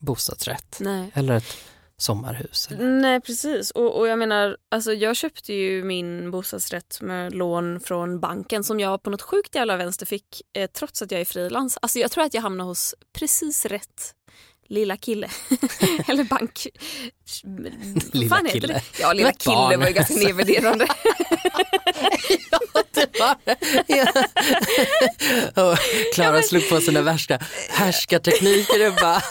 bostadsrätt 0.00 0.76
Nej. 0.80 1.10
eller 1.14 1.34
ett 1.34 1.56
sommarhus. 2.02 2.68
Eller. 2.70 2.84
Nej 2.84 3.20
precis 3.20 3.70
och, 3.70 3.98
och 3.98 4.08
jag 4.08 4.18
menar 4.18 4.56
alltså 4.68 4.92
jag 4.92 5.16
köpte 5.16 5.52
ju 5.52 5.84
min 5.84 6.30
bostadsrätt 6.30 7.00
med 7.00 7.34
lån 7.34 7.80
från 7.80 8.20
banken 8.20 8.64
som 8.64 8.80
jag 8.80 9.02
på 9.02 9.10
något 9.10 9.22
sjukt 9.22 9.54
jävla 9.54 9.76
vänster 9.76 10.06
fick 10.06 10.42
eh, 10.56 10.70
trots 10.70 11.02
att 11.02 11.10
jag 11.10 11.20
är 11.20 11.24
frilans. 11.24 11.78
Alltså 11.82 11.98
jag 11.98 12.10
tror 12.10 12.24
att 12.24 12.34
jag 12.34 12.42
hamnade 12.42 12.68
hos 12.68 12.94
precis 13.12 13.66
rätt 13.66 14.14
lilla 14.70 14.96
kille. 14.96 15.28
Eller 16.08 16.24
bank... 16.24 16.66
Lilla 18.12 18.36
fan 18.36 18.46
kille. 18.48 18.66
det? 18.74 18.82
Ja 19.00 19.12
lilla 19.12 19.32
kille 19.32 19.54
barn. 19.56 19.80
var 19.80 19.86
ju 19.86 19.92
ganska 19.92 20.14
nedvärderande. 20.14 20.86
Och 25.54 25.78
Klara 26.14 26.42
slog 26.42 26.68
på 26.68 26.80
sina 26.80 27.02
värsta 27.02 27.38
härskartekniker 27.68 28.88
och 28.88 28.94
bara, 28.94 29.22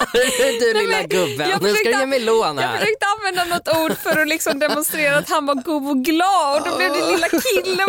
du 0.60 0.74
lilla 0.74 0.98
men 0.98 1.08
gubben, 1.08 1.50
jag 1.50 1.62
nu 1.62 1.74
ska 1.74 1.90
du 1.90 2.00
ge 2.00 2.06
mig 2.06 2.20
lån 2.20 2.58
Jag 2.58 2.64
här. 2.64 2.78
försökte 2.78 3.06
använda 3.18 3.56
något 3.56 3.68
ord 3.78 3.98
för 3.98 4.22
att 4.22 4.28
liksom 4.28 4.60
demonstrera 4.60 5.18
att 5.18 5.30
han 5.30 5.46
var 5.46 5.56
god 5.56 5.90
och 5.90 6.06
glad 6.06 6.62
och 6.62 6.70
då 6.70 6.78
blev 6.78 6.94
det 6.94 7.12
lilla 7.12 7.28
kille. 7.30 7.84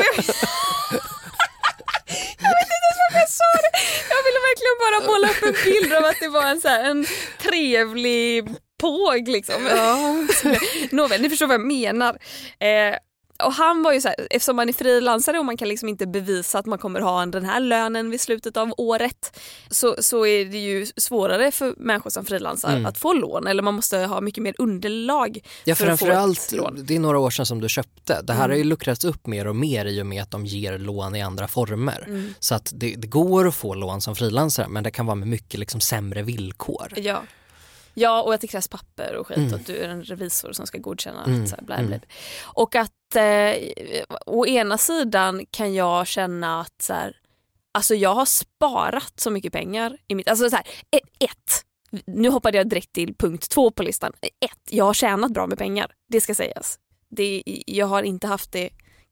Jag... 2.44 2.52
vet 2.58 2.68
inte 2.76 2.86
ens 2.88 3.00
varför 3.04 3.20
jag 3.24 3.32
sa 3.40 3.50
det. 3.64 3.72
Jag 4.12 4.20
ville 4.26 4.40
verkligen 4.48 4.76
bara 4.84 4.98
måla 5.10 5.26
upp 5.32 5.42
en 5.48 5.72
bild 5.72 5.92
av 5.92 6.04
att 6.04 6.20
det 6.20 6.28
var 6.28 6.46
en, 6.46 6.60
så 6.60 6.68
här, 6.68 6.84
en 6.90 7.06
trevlig 7.38 8.48
påg 8.80 9.28
liksom. 9.28 9.62
Nåväl, 10.90 11.22
ni 11.22 11.30
förstår 11.30 11.46
vad 11.46 11.54
jag 11.54 11.66
menar. 11.66 12.18
Eh, 12.60 12.96
och 13.44 13.52
han 13.52 13.82
var 13.82 13.92
ju 13.92 14.00
så 14.00 14.08
här, 14.08 14.16
eftersom 14.30 14.56
man 14.56 14.68
är 14.68 14.72
frilansare 14.72 15.38
och 15.38 15.44
man 15.44 15.56
kan 15.56 15.68
liksom 15.68 15.88
inte 15.88 16.06
bevisa 16.06 16.58
att 16.58 16.66
man 16.66 16.78
kommer 16.78 17.00
ha 17.00 17.26
den 17.26 17.44
här 17.44 17.60
lönen 17.60 18.10
vid 18.10 18.20
slutet 18.20 18.56
av 18.56 18.74
året 18.76 19.38
så, 19.70 19.96
så 19.98 20.26
är 20.26 20.44
det 20.44 20.58
ju 20.58 20.86
svårare 20.96 21.50
för 21.52 21.74
människor 21.76 22.10
som 22.10 22.24
frilansar 22.24 22.70
Mm. 22.70 22.86
att 22.86 22.98
få 22.98 23.12
lån 23.12 23.46
eller 23.46 23.62
man 23.62 23.74
måste 23.74 23.98
ha 23.98 24.20
mycket 24.20 24.42
mer 24.42 24.54
underlag 24.58 25.38
Ja 25.64 25.74
för 25.74 25.86
framförallt. 25.86 26.52
Mm. 26.52 26.86
det 26.86 26.94
är 26.94 26.98
några 27.00 27.18
år 27.18 27.30
sedan 27.30 27.46
som 27.46 27.60
du 27.60 27.68
köpte. 27.68 28.22
Det 28.22 28.32
här 28.32 28.48
har 28.48 28.56
ju 28.56 28.64
luckrats 28.64 29.04
upp 29.04 29.26
mer 29.26 29.46
och 29.46 29.56
mer 29.56 29.86
i 29.86 30.02
och 30.02 30.06
med 30.06 30.22
att 30.22 30.30
de 30.30 30.46
ger 30.46 30.78
lån 30.78 31.16
i 31.16 31.22
andra 31.22 31.48
former. 31.48 32.04
Mm. 32.06 32.34
Så 32.40 32.54
att 32.54 32.72
det, 32.74 32.94
det 32.98 33.06
går 33.06 33.48
att 33.48 33.54
få 33.54 33.74
lån 33.74 34.00
som 34.00 34.16
frilansare 34.16 34.68
men 34.68 34.84
det 34.84 34.90
kan 34.90 35.06
vara 35.06 35.14
med 35.14 35.28
mycket 35.28 35.60
liksom 35.60 35.80
sämre 35.80 36.22
villkor. 36.22 36.92
Ja. 36.96 37.22
Ja, 37.94 38.22
och 38.22 38.34
att 38.34 38.40
det 38.40 38.46
krävs 38.46 38.68
papper 38.68 39.16
och 39.16 39.26
skit 39.26 39.36
Mm. 39.36 39.52
och 39.52 39.60
att 39.60 39.66
du 39.66 39.76
är 39.76 39.88
en 39.88 40.04
revisor 40.04 40.52
som 40.52 40.66
ska 40.66 40.78
godkänna 40.78 41.24
Mm, 41.24 41.46
så 41.46 41.56
här, 41.56 41.62
bla, 41.62 41.76
mm. 41.76 41.88
bla. 41.88 41.98
Och 42.42 42.74
att 42.74 43.16
eh, 43.16 43.54
å 44.26 44.46
ena 44.46 44.78
sidan 44.78 45.46
kan 45.50 45.74
jag 45.74 46.06
känna 46.06 46.60
att 46.60 46.82
så 46.82 46.92
här, 46.92 47.16
alltså 47.72 47.94
jag 47.94 48.14
har 48.14 48.26
sparat 48.26 49.12
så 49.16 49.30
mycket 49.30 49.52
pengar 49.52 49.96
i 50.08 50.14
mitt, 50.14 50.28
alltså 50.28 50.50
så 50.50 50.56
här, 50.56 50.66
ett, 50.90 51.02
ett 51.18 51.64
nu 52.06 52.28
hoppade 52.28 52.56
jag 52.58 52.68
direkt 52.68 52.92
till 52.92 53.14
punkt 53.14 53.50
två 53.50 53.70
på 53.70 53.82
listan. 53.82 54.12
Ett, 54.40 54.60
jag 54.70 54.84
har 54.84 54.94
tjänat 54.94 55.30
bra 55.32 55.46
med 55.46 55.58
pengar, 55.58 55.92
det 56.08 56.20
ska 56.20 56.34
sägas. 56.34 56.78
Det, 57.08 57.42
jag 57.66 57.86
har 57.86 58.02
inte 58.02 58.26
haft 58.26 58.52
det 58.52 58.70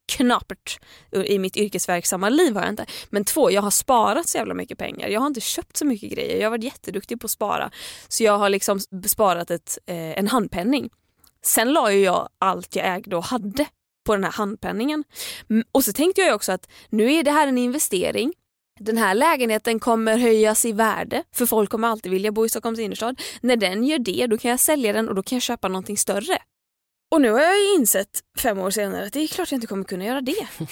knapert 0.09 0.79
i 1.25 1.39
mitt 1.39 1.57
yrkesverksamma 1.57 2.29
liv 2.29 2.55
har 2.55 2.61
jag 2.61 2.69
inte. 2.69 2.85
Men 3.09 3.25
två, 3.25 3.51
jag 3.51 3.61
har 3.61 3.71
sparat 3.71 4.27
så 4.27 4.37
jävla 4.37 4.53
mycket 4.53 4.77
pengar. 4.77 5.07
Jag 5.07 5.19
har 5.19 5.27
inte 5.27 5.41
köpt 5.41 5.77
så 5.77 5.85
mycket 5.85 6.11
grejer. 6.11 6.37
Jag 6.37 6.45
har 6.45 6.51
varit 6.51 6.63
jätteduktig 6.63 7.21
på 7.21 7.25
att 7.25 7.31
spara. 7.31 7.71
Så 8.07 8.23
jag 8.23 8.37
har 8.37 8.49
liksom 8.49 8.79
sparat 9.07 9.51
ett, 9.51 9.77
eh, 9.85 10.19
en 10.19 10.27
handpenning. 10.27 10.89
Sen 11.45 11.73
la 11.73 11.91
ju 11.91 11.99
jag 11.99 12.29
allt 12.39 12.75
jag 12.75 12.95
ägde 12.95 13.15
och 13.15 13.23
hade 13.23 13.65
på 14.05 14.15
den 14.15 14.23
här 14.23 14.31
handpenningen. 14.31 15.03
Och 15.71 15.83
så 15.83 15.93
tänkte 15.93 16.21
jag 16.21 16.35
också 16.35 16.51
att 16.51 16.69
nu 16.89 17.13
är 17.13 17.23
det 17.23 17.31
här 17.31 17.47
en 17.47 17.57
investering. 17.57 18.33
Den 18.79 18.97
här 18.97 19.15
lägenheten 19.15 19.79
kommer 19.79 20.17
höjas 20.17 20.65
i 20.65 20.71
värde 20.71 21.23
för 21.35 21.45
folk 21.45 21.69
kommer 21.69 21.87
alltid 21.87 22.11
vilja 22.11 22.31
bo 22.31 22.45
i 22.45 22.49
Stockholms 22.49 22.79
innerstad. 22.79 23.21
När 23.41 23.57
den 23.57 23.83
gör 23.83 23.99
det 23.99 24.27
då 24.27 24.37
kan 24.37 24.51
jag 24.51 24.59
sälja 24.59 24.93
den 24.93 25.09
och 25.09 25.15
då 25.15 25.23
kan 25.23 25.35
jag 25.35 25.43
köpa 25.43 25.67
någonting 25.67 25.97
större. 25.97 26.37
Och 27.11 27.21
nu 27.21 27.31
har 27.31 27.41
jag 27.41 27.59
ju 27.59 27.75
insett 27.75 28.23
fem 28.39 28.59
år 28.59 28.71
senare 28.71 29.05
att 29.05 29.13
det 29.13 29.19
är 29.19 29.27
klart 29.27 29.51
jag 29.51 29.57
inte 29.57 29.67
kommer 29.67 29.83
kunna 29.83 30.05
göra 30.05 30.21
det. 30.21 30.47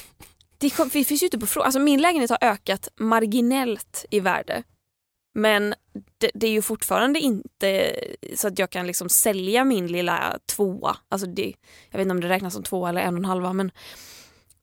Det, 0.60 0.70
kom, 0.70 0.90
det 0.94 1.04
finns 1.04 1.22
ju 1.24 1.26
inte 1.26 1.40
på 1.40 1.48
fråga. 1.48 1.66
Alltså 1.66 1.80
min 1.80 2.02
lägenhet 2.02 2.30
har 2.30 2.38
ökat 2.42 2.88
marginellt 3.00 4.06
i 4.10 4.20
värde. 4.20 4.64
Men 5.36 5.74
det, 6.18 6.32
det 6.34 6.48
är 6.48 6.52
ju 6.52 6.62
fortfarande 6.62 7.20
inte 7.20 7.96
så 8.36 8.48
att 8.48 8.60
jag 8.60 8.70
kan 8.70 8.88
liksom 8.88 9.10
sälja 9.10 9.64
min 9.64 9.88
lilla 9.88 10.40
tvåa. 10.46 10.98
Alltså 11.10 11.28
det, 11.28 11.54
jag 11.92 11.98
vet 11.98 12.06
inte 12.06 12.12
om 12.12 12.22
det 12.22 12.30
räknas 12.30 12.54
som 12.54 12.64
tvåa 12.64 12.90
eller 12.90 13.02
en 13.02 13.14
och 13.14 13.20
en 13.20 13.26
halva 13.26 13.54
men 13.54 13.72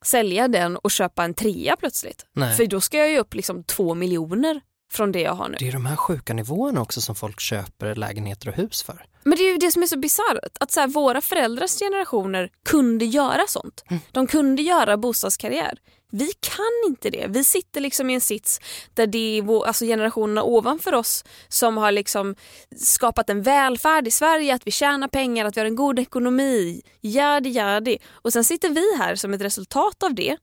sälja 0.05 0.49
den 0.49 0.77
och 0.77 0.91
köpa 0.91 1.25
en 1.25 1.35
trea 1.35 1.77
plötsligt. 1.77 2.27
Nej. 2.33 2.57
För 2.57 2.67
då 2.67 2.81
ska 2.81 2.99
jag 2.99 3.11
ju 3.11 3.19
upp 3.19 3.35
liksom 3.35 3.65
två 3.65 3.95
miljoner 3.95 4.61
från 4.93 5.13
det 5.13 5.21
jag 5.21 5.35
har 5.35 5.49
nu. 5.49 5.57
Det 5.59 5.69
är 5.69 5.73
de 5.73 5.87
här 5.87 5.97
sjuka 5.97 6.35
nivåerna 6.35 6.81
också 6.83 7.01
som 7.01 7.15
folk 7.15 7.41
köper 7.41 7.95
lägenheter 7.95 8.49
och 8.49 8.55
hus 8.55 8.83
för. 8.83 9.07
Men 9.23 9.39
det 9.39 9.45
är 9.45 9.53
ju 9.53 9.59
det 9.59 9.71
som 9.71 9.83
är 9.83 9.87
så 9.87 9.99
bisarrt. 9.99 10.57
Att 10.61 10.71
så 10.71 10.81
här, 10.81 10.89
våra 10.89 11.21
föräldrars 11.21 11.79
generationer 11.79 12.51
kunde 12.65 13.05
göra 13.05 13.43
sånt. 13.49 13.85
De 14.13 14.27
kunde 14.27 14.63
göra 14.63 14.97
bostadskarriär. 14.97 15.79
Vi 16.11 16.33
kan 16.41 16.91
inte 16.91 17.11
det. 17.11 17.27
Vi 17.29 17.45
sitter 17.45 17.81
liksom 17.81 18.11
i 18.11 18.15
en 18.15 18.21
sits 18.21 18.61
där 18.95 19.07
det 19.07 19.39
är 19.39 19.43
vår, 19.43 19.67
alltså 19.67 19.85
generationerna 19.85 20.43
ovanför 20.43 20.95
oss 20.95 21.25
som 21.49 21.77
har 21.77 21.93
liksom 21.93 22.35
skapat 22.77 23.31
en 23.31 23.43
välfärd 23.43 24.07
i 24.09 24.11
Sverige, 24.11 24.55
att 24.55 24.67
vi 24.67 24.71
tjänar 24.71 25.09
pengar, 25.09 25.45
att 25.45 25.57
vi 25.57 25.61
har 25.61 25.67
en 25.67 25.77
god 25.77 25.99
ekonomi. 25.99 26.83
Jadi, 27.01 27.51
jadi. 27.51 27.99
Och 28.11 28.33
sen 28.33 28.45
sitter 28.45 28.69
vi 28.69 28.97
här 28.99 29.15
som 29.15 29.35
ett 29.35 29.41
resultat 29.41 30.03
av 30.03 30.15
det 30.15 30.37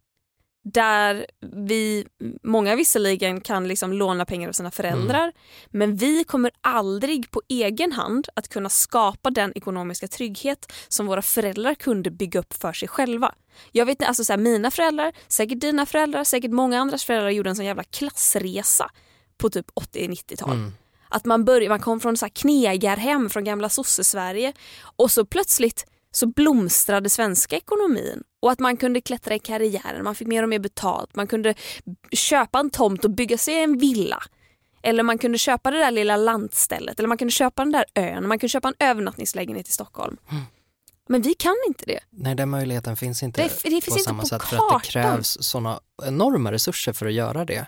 där 0.63 1.25
vi, 1.39 2.07
många 2.43 2.75
visserligen 2.75 3.41
kan 3.41 3.67
liksom 3.67 3.93
låna 3.93 4.25
pengar 4.25 4.49
av 4.49 4.53
sina 4.53 4.71
föräldrar 4.71 5.31
men 5.69 5.95
vi 5.95 6.23
kommer 6.23 6.51
aldrig 6.61 7.31
på 7.31 7.41
egen 7.49 7.91
hand 7.91 8.27
att 8.33 8.47
kunna 8.47 8.69
skapa 8.69 9.29
den 9.29 9.51
ekonomiska 9.55 10.07
trygghet 10.07 10.71
som 10.87 11.05
våra 11.05 11.21
föräldrar 11.21 11.75
kunde 11.75 12.11
bygga 12.11 12.39
upp 12.39 12.53
för 12.53 12.73
sig 12.73 12.87
själva. 12.87 13.35
Jag 13.71 13.85
vet 13.85 13.91
inte, 13.91 14.07
alltså 14.07 14.23
så 14.23 14.33
här, 14.33 14.37
mina 14.37 14.71
föräldrar, 14.71 15.13
säkert 15.27 15.59
dina 15.59 15.85
föräldrar, 15.85 16.23
säkert 16.23 16.51
många 16.51 16.79
andras 16.79 17.03
föräldrar 17.03 17.29
gjorde 17.29 17.49
en 17.49 17.55
sån 17.55 17.65
jävla 17.65 17.83
klassresa 17.83 18.91
på 19.37 19.49
typ 19.49 19.67
80-90-tal. 19.69 20.51
Mm. 20.51 20.71
Att 21.09 21.25
man, 21.25 21.45
började, 21.45 21.69
man 21.69 21.79
kom 21.79 21.99
från 21.99 22.17
så 22.17 22.25
här 22.25 22.31
knegarhem 22.31 23.29
från 23.29 23.43
gamla 23.43 23.69
sosse-Sverige 23.69 24.53
och 24.95 25.11
så 25.11 25.25
plötsligt 25.25 25.85
så 26.11 26.27
blomstrade 26.27 27.09
svenska 27.09 27.55
ekonomin 27.57 28.23
och 28.41 28.51
att 28.51 28.59
man 28.59 28.77
kunde 28.77 29.01
klättra 29.01 29.35
i 29.35 29.39
karriären, 29.39 30.03
man 30.03 30.15
fick 30.15 30.27
mer 30.27 30.43
och 30.43 30.49
mer 30.49 30.59
betalt, 30.59 31.15
man 31.15 31.27
kunde 31.27 31.53
köpa 32.11 32.59
en 32.59 32.69
tomt 32.69 33.05
och 33.05 33.11
bygga 33.11 33.37
sig 33.37 33.63
en 33.63 33.77
villa. 33.77 34.23
Eller 34.83 35.03
man 35.03 35.17
kunde 35.17 35.37
köpa 35.37 35.71
det 35.71 35.77
där 35.77 35.91
lilla 35.91 36.17
lantstället 36.17 36.99
eller 36.99 37.07
man 37.07 37.17
kunde 37.17 37.31
köpa 37.31 37.61
den 37.63 37.71
där 37.71 37.85
ön, 37.95 38.27
man 38.27 38.39
kunde 38.39 38.49
köpa 38.49 38.67
en 38.67 38.73
övernattningslägenhet 38.79 39.67
i 39.67 39.71
Stockholm. 39.71 40.17
Men 41.09 41.21
vi 41.21 41.33
kan 41.33 41.55
inte 41.67 41.85
det. 41.85 41.99
Nej, 42.09 42.35
den 42.35 42.49
möjligheten 42.49 42.97
finns 42.97 43.23
inte 43.23 43.41
Det- 43.41 43.47
det 43.63 43.69
finns 43.69 43.85
på 43.85 43.91
inte 43.91 44.03
samma 44.03 44.21
på 44.21 44.27
sätt 44.27 44.43
för 44.43 44.55
att 44.55 44.61
det 44.69 44.73
kartan. 44.73 44.91
krävs 45.15 45.37
sådana 45.41 45.79
enorma 46.05 46.51
resurser 46.51 46.93
för 46.93 47.05
att 47.05 47.13
göra 47.13 47.45
det. 47.45 47.67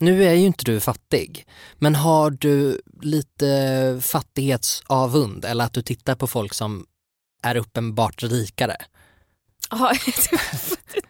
Nu 0.00 0.24
är 0.24 0.34
ju 0.34 0.46
inte 0.46 0.64
du 0.64 0.80
fattig, 0.80 1.46
men 1.78 1.94
har 1.94 2.30
du 2.30 2.80
lite 3.02 4.00
fattighetsavund 4.02 5.44
eller 5.44 5.64
att 5.64 5.72
du 5.72 5.82
tittar 5.82 6.14
på 6.14 6.26
folk 6.26 6.54
som 6.54 6.86
är 7.42 7.56
uppenbart 7.56 8.22
rikare? 8.22 8.76
Ja, 9.70 9.92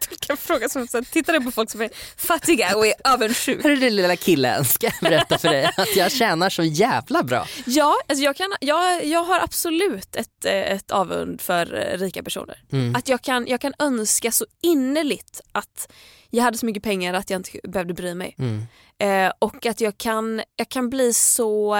jag 0.09 0.19
kan 0.19 0.37
fråga 0.37 0.69
som 0.69 0.87
så 0.87 0.97
här, 0.97 1.03
tittar 1.03 1.33
du 1.33 1.41
på 1.41 1.51
folk 1.51 1.69
som 1.69 1.81
är 1.81 1.89
fattiga 2.17 2.75
och 2.75 2.87
är 2.87 2.93
avundsjuka? 3.03 3.63
Hörru 3.63 3.75
du 3.75 3.89
lilla 3.89 4.15
killen, 4.15 4.65
ska 4.65 4.87
jag 4.87 4.93
berätta 5.01 5.37
för 5.37 5.47
dig 5.49 5.71
att 5.77 5.95
jag 5.95 6.11
tjänar 6.11 6.49
så 6.49 6.63
jävla 6.63 7.23
bra. 7.23 7.47
Ja, 7.65 7.95
alltså 8.07 8.23
jag, 8.23 8.35
kan, 8.35 8.55
jag, 8.61 9.05
jag 9.05 9.23
har 9.23 9.39
absolut 9.39 10.15
ett, 10.15 10.45
eh, 10.45 10.53
ett 10.53 10.91
avund 10.91 11.41
för 11.41 11.73
eh, 11.73 11.97
rika 11.97 12.23
personer. 12.23 12.63
Mm. 12.71 12.95
Att 12.95 13.07
jag 13.07 13.21
kan, 13.21 13.47
jag 13.47 13.61
kan 13.61 13.73
önska 13.79 14.31
så 14.31 14.45
innerligt 14.61 15.41
att 15.51 15.91
jag 16.29 16.43
hade 16.43 16.57
så 16.57 16.65
mycket 16.65 16.83
pengar 16.83 17.13
att 17.13 17.29
jag 17.29 17.39
inte 17.39 17.59
behövde 17.63 17.93
bry 17.93 18.13
mig. 18.13 18.35
Mm. 18.37 18.61
Eh, 18.99 19.33
och 19.39 19.65
att 19.65 19.81
jag 19.81 19.97
kan, 19.97 20.41
jag 20.55 20.69
kan 20.69 20.89
bli 20.89 21.13
så, 21.13 21.75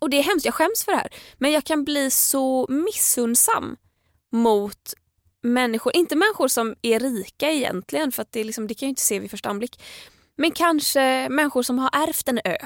och 0.00 0.10
det 0.10 0.18
är 0.18 0.22
hemskt, 0.22 0.44
jag 0.44 0.54
skäms 0.54 0.84
för 0.84 0.92
det 0.92 0.98
här, 0.98 1.08
men 1.38 1.52
jag 1.52 1.64
kan 1.64 1.84
bli 1.84 2.10
så 2.10 2.66
missundsam 2.68 3.76
mot 4.32 4.94
människor, 5.42 5.96
inte 5.96 6.16
människor 6.16 6.48
som 6.48 6.74
är 6.82 7.00
rika 7.00 7.50
egentligen 7.50 8.12
för 8.12 8.26
det, 8.30 8.40
är 8.40 8.44
liksom, 8.44 8.66
det 8.66 8.74
kan 8.74 8.86
jag 8.86 8.90
inte 8.90 9.02
se 9.02 9.18
vid 9.18 9.30
första 9.30 9.48
anblick. 9.48 9.82
Men 10.36 10.50
kanske 10.50 11.28
människor 11.28 11.62
som 11.62 11.78
har 11.78 11.90
ärvt 11.92 12.28
en 12.28 12.40
ö. 12.44 12.56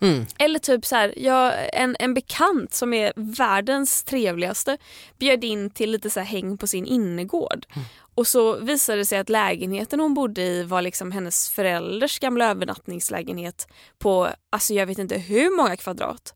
Mm. 0.00 0.26
Eller 0.38 0.58
typ 0.58 0.84
så 0.84 0.96
här, 0.96 1.14
jag, 1.16 1.54
en, 1.72 1.96
en 1.98 2.14
bekant 2.14 2.74
som 2.74 2.94
är 2.94 3.12
världens 3.16 4.04
trevligaste 4.04 4.78
bjöd 5.18 5.44
in 5.44 5.70
till 5.70 5.90
lite 5.90 6.10
så 6.10 6.20
häng 6.20 6.58
på 6.58 6.66
sin 6.66 6.86
innergård. 6.86 7.66
Och 8.16 8.26
så 8.26 8.56
visade 8.56 8.98
det 8.98 9.04
sig 9.04 9.18
att 9.18 9.28
lägenheten 9.28 10.00
hon 10.00 10.14
bodde 10.14 10.42
i 10.42 10.62
var 10.62 10.82
liksom 10.82 11.12
hennes 11.12 11.50
förälders 11.50 12.18
gamla 12.18 12.50
övernattningslägenhet 12.50 13.68
på, 13.98 14.28
alltså 14.50 14.74
jag 14.74 14.86
vet 14.86 14.98
inte 14.98 15.18
hur 15.18 15.56
många 15.56 15.76
kvadrat. 15.76 16.34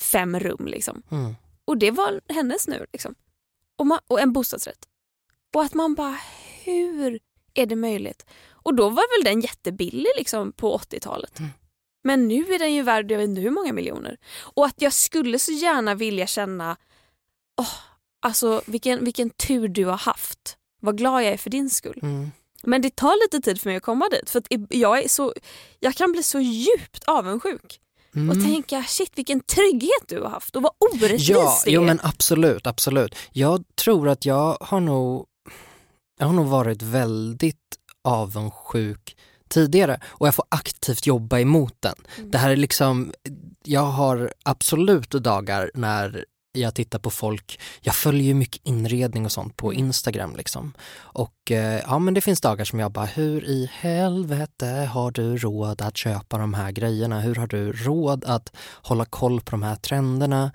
Fem 0.00 0.40
rum 0.40 0.66
liksom. 0.66 1.02
Mm. 1.10 1.36
Och 1.64 1.78
det 1.78 1.90
var 1.90 2.20
hennes 2.28 2.68
nu 2.68 2.86
liksom. 2.92 3.14
Och, 3.76 3.86
man, 3.86 3.98
och 4.06 4.20
en 4.20 4.32
bostadsrätt. 4.32 4.88
Och 5.54 5.62
att 5.62 5.74
man 5.74 5.94
bara, 5.94 6.18
hur 6.64 7.20
är 7.54 7.66
det 7.66 7.76
möjligt? 7.76 8.26
Och 8.50 8.74
då 8.74 8.88
var 8.88 9.18
väl 9.18 9.32
den 9.32 9.40
jättebillig 9.40 10.10
liksom 10.16 10.52
på 10.52 10.78
80-talet. 10.78 11.38
Men 12.04 12.28
nu 12.28 12.54
är 12.54 12.58
den 12.58 12.74
ju 12.74 12.82
värd 12.82 13.10
jag 13.10 13.18
vet 13.18 13.28
inte 13.28 13.40
hur 13.40 13.50
många 13.50 13.72
miljoner. 13.72 14.16
Och 14.38 14.66
att 14.66 14.82
jag 14.82 14.92
skulle 14.92 15.38
så 15.38 15.52
gärna 15.52 15.94
vilja 15.94 16.26
känna, 16.26 16.76
åh, 17.60 17.74
alltså 18.20 18.62
vilken, 18.66 19.04
vilken 19.04 19.30
tur 19.30 19.68
du 19.68 19.84
har 19.84 19.98
haft. 19.98 20.56
Vad 20.80 20.98
glad 20.98 21.22
jag 21.22 21.32
är 21.32 21.36
för 21.36 21.50
din 21.50 21.70
skull. 21.70 21.98
Mm. 22.02 22.30
Men 22.62 22.82
det 22.82 22.96
tar 22.96 23.24
lite 23.24 23.44
tid 23.50 23.60
för 23.60 23.70
mig 23.70 23.76
att 23.76 23.82
komma 23.82 24.08
dit. 24.08 24.30
För 24.30 24.38
att 24.38 24.46
jag, 24.68 25.04
är 25.04 25.08
så, 25.08 25.34
jag 25.80 25.94
kan 25.94 26.12
bli 26.12 26.22
så 26.22 26.40
djupt 26.40 27.04
avundsjuk. 27.06 27.80
Mm. 28.14 28.30
Och 28.30 28.44
tänka, 28.44 28.82
shit 28.82 29.12
vilken 29.14 29.40
trygghet 29.40 30.08
du 30.08 30.20
har 30.20 30.28
haft 30.30 30.56
och 30.56 30.62
vad 30.62 30.72
orättvist 30.78 31.28
Ja, 31.28 31.60
det 31.64 31.70
är. 31.70 31.74
jo 31.74 31.82
men 31.82 32.00
absolut, 32.02 32.66
absolut. 32.66 33.14
Jag 33.32 33.64
tror 33.74 34.08
att 34.08 34.24
jag 34.24 34.58
har 34.60 34.80
nog, 34.80 35.26
jag 36.18 36.26
har 36.26 36.32
nog 36.34 36.46
varit 36.46 36.82
väldigt 36.82 37.56
avundsjuk 38.04 39.16
tidigare 39.48 40.00
och 40.06 40.26
jag 40.26 40.34
får 40.34 40.44
aktivt 40.48 41.06
jobba 41.06 41.38
emot 41.38 41.74
den. 41.80 41.94
Mm. 42.16 42.30
Det 42.30 42.38
här 42.38 42.50
är 42.50 42.56
liksom, 42.56 43.12
jag 43.64 43.80
har 43.80 44.32
absolut 44.42 45.10
dagar 45.10 45.70
när 45.74 46.24
jag 46.52 46.74
tittar 46.74 46.98
på 46.98 47.10
folk, 47.10 47.60
jag 47.80 47.94
följer 47.94 48.22
ju 48.22 48.34
mycket 48.34 48.66
inredning 48.66 49.24
och 49.24 49.32
sånt 49.32 49.56
på 49.56 49.70
Mm. 49.72 49.84
Instagram 49.84 50.36
liksom. 50.36 50.72
Och 50.98 51.50
eh, 51.50 51.82
ja 51.86 51.98
men 51.98 52.14
det 52.14 52.20
finns 52.20 52.40
dagar 52.40 52.64
som 52.64 52.78
jag 52.78 52.92
bara, 52.92 53.04
hur 53.06 53.44
i 53.44 53.70
helvete 53.72 54.66
har 54.92 55.10
du 55.10 55.36
råd 55.36 55.82
att 55.82 55.96
köpa 55.96 56.38
de 56.38 56.54
här 56.54 56.72
grejerna? 56.72 57.20
Hur 57.20 57.34
har 57.34 57.46
du 57.46 57.72
råd 57.72 58.24
att 58.24 58.52
hålla 58.82 59.04
koll 59.04 59.40
på 59.40 59.50
de 59.50 59.62
här 59.62 59.76
trenderna? 59.76 60.52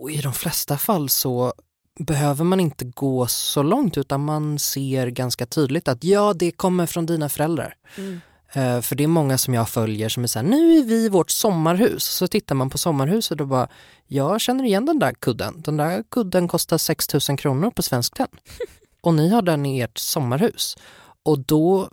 Och 0.00 0.10
i 0.10 0.20
de 0.20 0.32
flesta 0.32 0.78
fall 0.78 1.08
så 1.08 1.52
behöver 2.00 2.44
man 2.44 2.60
inte 2.60 2.84
gå 2.84 3.26
så 3.26 3.62
långt 3.62 3.98
utan 3.98 4.24
man 4.24 4.58
ser 4.58 5.06
ganska 5.06 5.46
tydligt 5.46 5.88
att 5.88 6.04
ja, 6.04 6.32
det 6.34 6.50
kommer 6.50 6.86
från 6.86 7.06
dina 7.06 7.28
föräldrar. 7.28 7.74
Mm. 7.98 8.20
Eh, 8.54 8.80
för 8.80 8.94
det 8.94 9.04
är 9.04 9.08
många 9.08 9.38
som 9.38 9.54
jag 9.54 9.68
följer 9.68 10.08
som 10.08 10.22
är 10.22 10.26
såhär, 10.26 10.46
nu 10.46 10.78
är 10.78 10.82
vi 10.82 10.94
i 10.94 11.08
vårt 11.08 11.30
sommarhus. 11.30 12.04
Så 12.04 12.26
tittar 12.26 12.54
man 12.54 12.70
på 12.70 12.78
sommarhuset 12.78 13.40
och 13.40 13.48
bara, 13.48 13.68
jag 14.06 14.40
känner 14.40 14.64
igen 14.64 14.86
den 14.86 14.98
där 14.98 15.12
kudden. 15.12 15.62
Den 15.62 15.76
där 15.76 16.04
kudden 16.10 16.48
kostar 16.48 16.78
6 16.78 17.28
000 17.28 17.38
kronor 17.38 17.70
på 17.70 17.82
Svenskt 17.82 18.16
Tenn. 18.16 18.28
och 19.00 19.14
ni 19.14 19.28
har 19.28 19.42
den 19.42 19.66
i 19.66 19.80
ert 19.80 19.98
sommarhus. 19.98 20.76
Och 21.22 21.38
då 21.38 21.88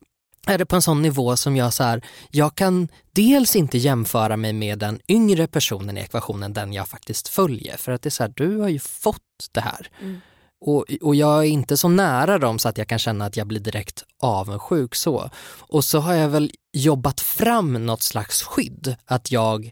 är 0.47 0.57
det 0.57 0.65
på 0.65 0.75
en 0.75 0.81
sån 0.81 1.01
nivå 1.01 1.37
som 1.37 1.55
jag 1.55 1.73
så 1.73 1.83
här, 1.83 2.05
jag 2.31 2.55
kan 2.55 2.87
dels 3.11 3.55
inte 3.55 3.77
jämföra 3.77 4.37
mig 4.37 4.53
med 4.53 4.79
den 4.79 4.99
yngre 5.07 5.47
personen 5.47 5.97
i 5.97 6.01
ekvationen, 6.01 6.53
den 6.53 6.73
jag 6.73 6.87
faktiskt 6.87 7.27
följer. 7.27 7.77
För 7.77 7.91
att 7.91 8.01
det 8.01 8.09
är 8.09 8.11
så 8.11 8.23
här, 8.23 8.33
du 8.35 8.57
har 8.57 8.69
ju 8.69 8.79
fått 8.79 9.49
det 9.51 9.61
här. 9.61 9.89
Mm. 10.01 10.21
Och, 10.61 10.85
och 11.01 11.15
jag 11.15 11.39
är 11.39 11.43
inte 11.49 11.77
så 11.77 11.87
nära 11.87 12.37
dem 12.37 12.59
så 12.59 12.69
att 12.69 12.77
jag 12.77 12.87
kan 12.87 12.99
känna 12.99 13.25
att 13.25 13.37
jag 13.37 13.47
blir 13.47 13.59
direkt 13.59 14.03
avundsjuk 14.19 14.95
så. 14.95 15.29
Och 15.59 15.83
så 15.83 15.99
har 15.99 16.13
jag 16.13 16.29
väl 16.29 16.51
jobbat 16.73 17.21
fram 17.21 17.85
något 17.85 18.01
slags 18.01 18.43
skydd, 18.43 18.95
att 19.05 19.31
jag 19.31 19.71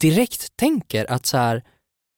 direkt 0.00 0.56
tänker 0.56 1.12
att 1.12 1.26
så 1.26 1.36
här, 1.36 1.64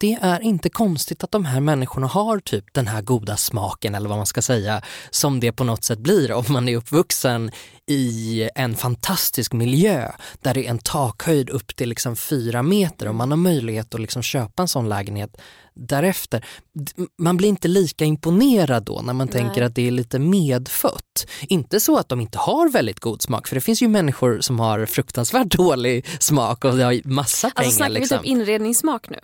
det 0.01 0.19
är 0.23 0.41
inte 0.41 0.69
konstigt 0.69 1.25
att 1.25 1.31
de 1.31 1.45
här 1.45 1.61
människorna 1.61 2.07
har 2.07 2.39
typ 2.39 2.65
den 2.73 2.87
här 2.87 3.03
goda 3.03 3.37
smaken 3.37 3.95
eller 3.95 4.09
vad 4.09 4.19
man 4.19 4.27
ska 4.27 4.43
säga 4.43 4.83
som 5.11 5.41
det 5.41 5.53
på 5.53 5.65
något 5.65 5.85
sätt 5.85 5.99
blir 5.99 6.33
om 6.33 6.45
man 6.49 6.69
är 6.69 6.77
uppvuxen 6.77 7.51
i 7.87 8.49
en 8.55 8.77
fantastisk 8.77 9.53
miljö 9.53 10.13
där 10.41 10.55
det 10.55 10.67
är 10.67 10.71
en 10.71 10.79
takhöjd 10.79 11.51
upp 11.51 11.77
till 11.77 11.89
liksom 11.89 12.17
fyra 12.17 12.63
meter 12.63 13.09
och 13.09 13.15
man 13.15 13.31
har 13.31 13.37
möjlighet 13.37 13.95
att 13.95 14.01
liksom 14.01 14.23
köpa 14.23 14.63
en 14.63 14.69
sån 14.69 14.89
lägenhet 14.89 15.37
därefter. 15.75 16.45
Man 17.19 17.37
blir 17.37 17.49
inte 17.49 17.69
lika 17.69 18.05
imponerad 18.05 18.85
då 18.85 19.01
när 19.05 19.13
man 19.13 19.29
Nej. 19.33 19.43
tänker 19.43 19.63
att 19.63 19.75
det 19.75 19.87
är 19.87 19.91
lite 19.91 20.19
medfött. 20.19 21.27
Inte 21.43 21.81
så 21.81 21.99
att 21.99 22.09
de 22.09 22.21
inte 22.21 22.39
har 22.39 22.69
väldigt 22.69 23.01
god 23.01 23.23
smak 23.23 23.49
för 23.49 23.55
det 23.55 23.61
finns 23.61 23.83
ju 23.83 23.89
människor 23.89 24.41
som 24.41 24.61
har 24.61 24.87
fruktansvärt 24.87 25.47
dålig 25.57 26.07
smak 26.21 26.65
och 26.65 26.73
har 26.73 27.09
massa 27.09 27.51
pengar. 27.51 27.67
Alltså 27.67 27.77
snackar 27.77 27.95
vi 27.95 28.01
liksom. 28.01 28.19
typ 28.19 28.27
inredningssmak 28.27 29.11
nu? 29.11 29.19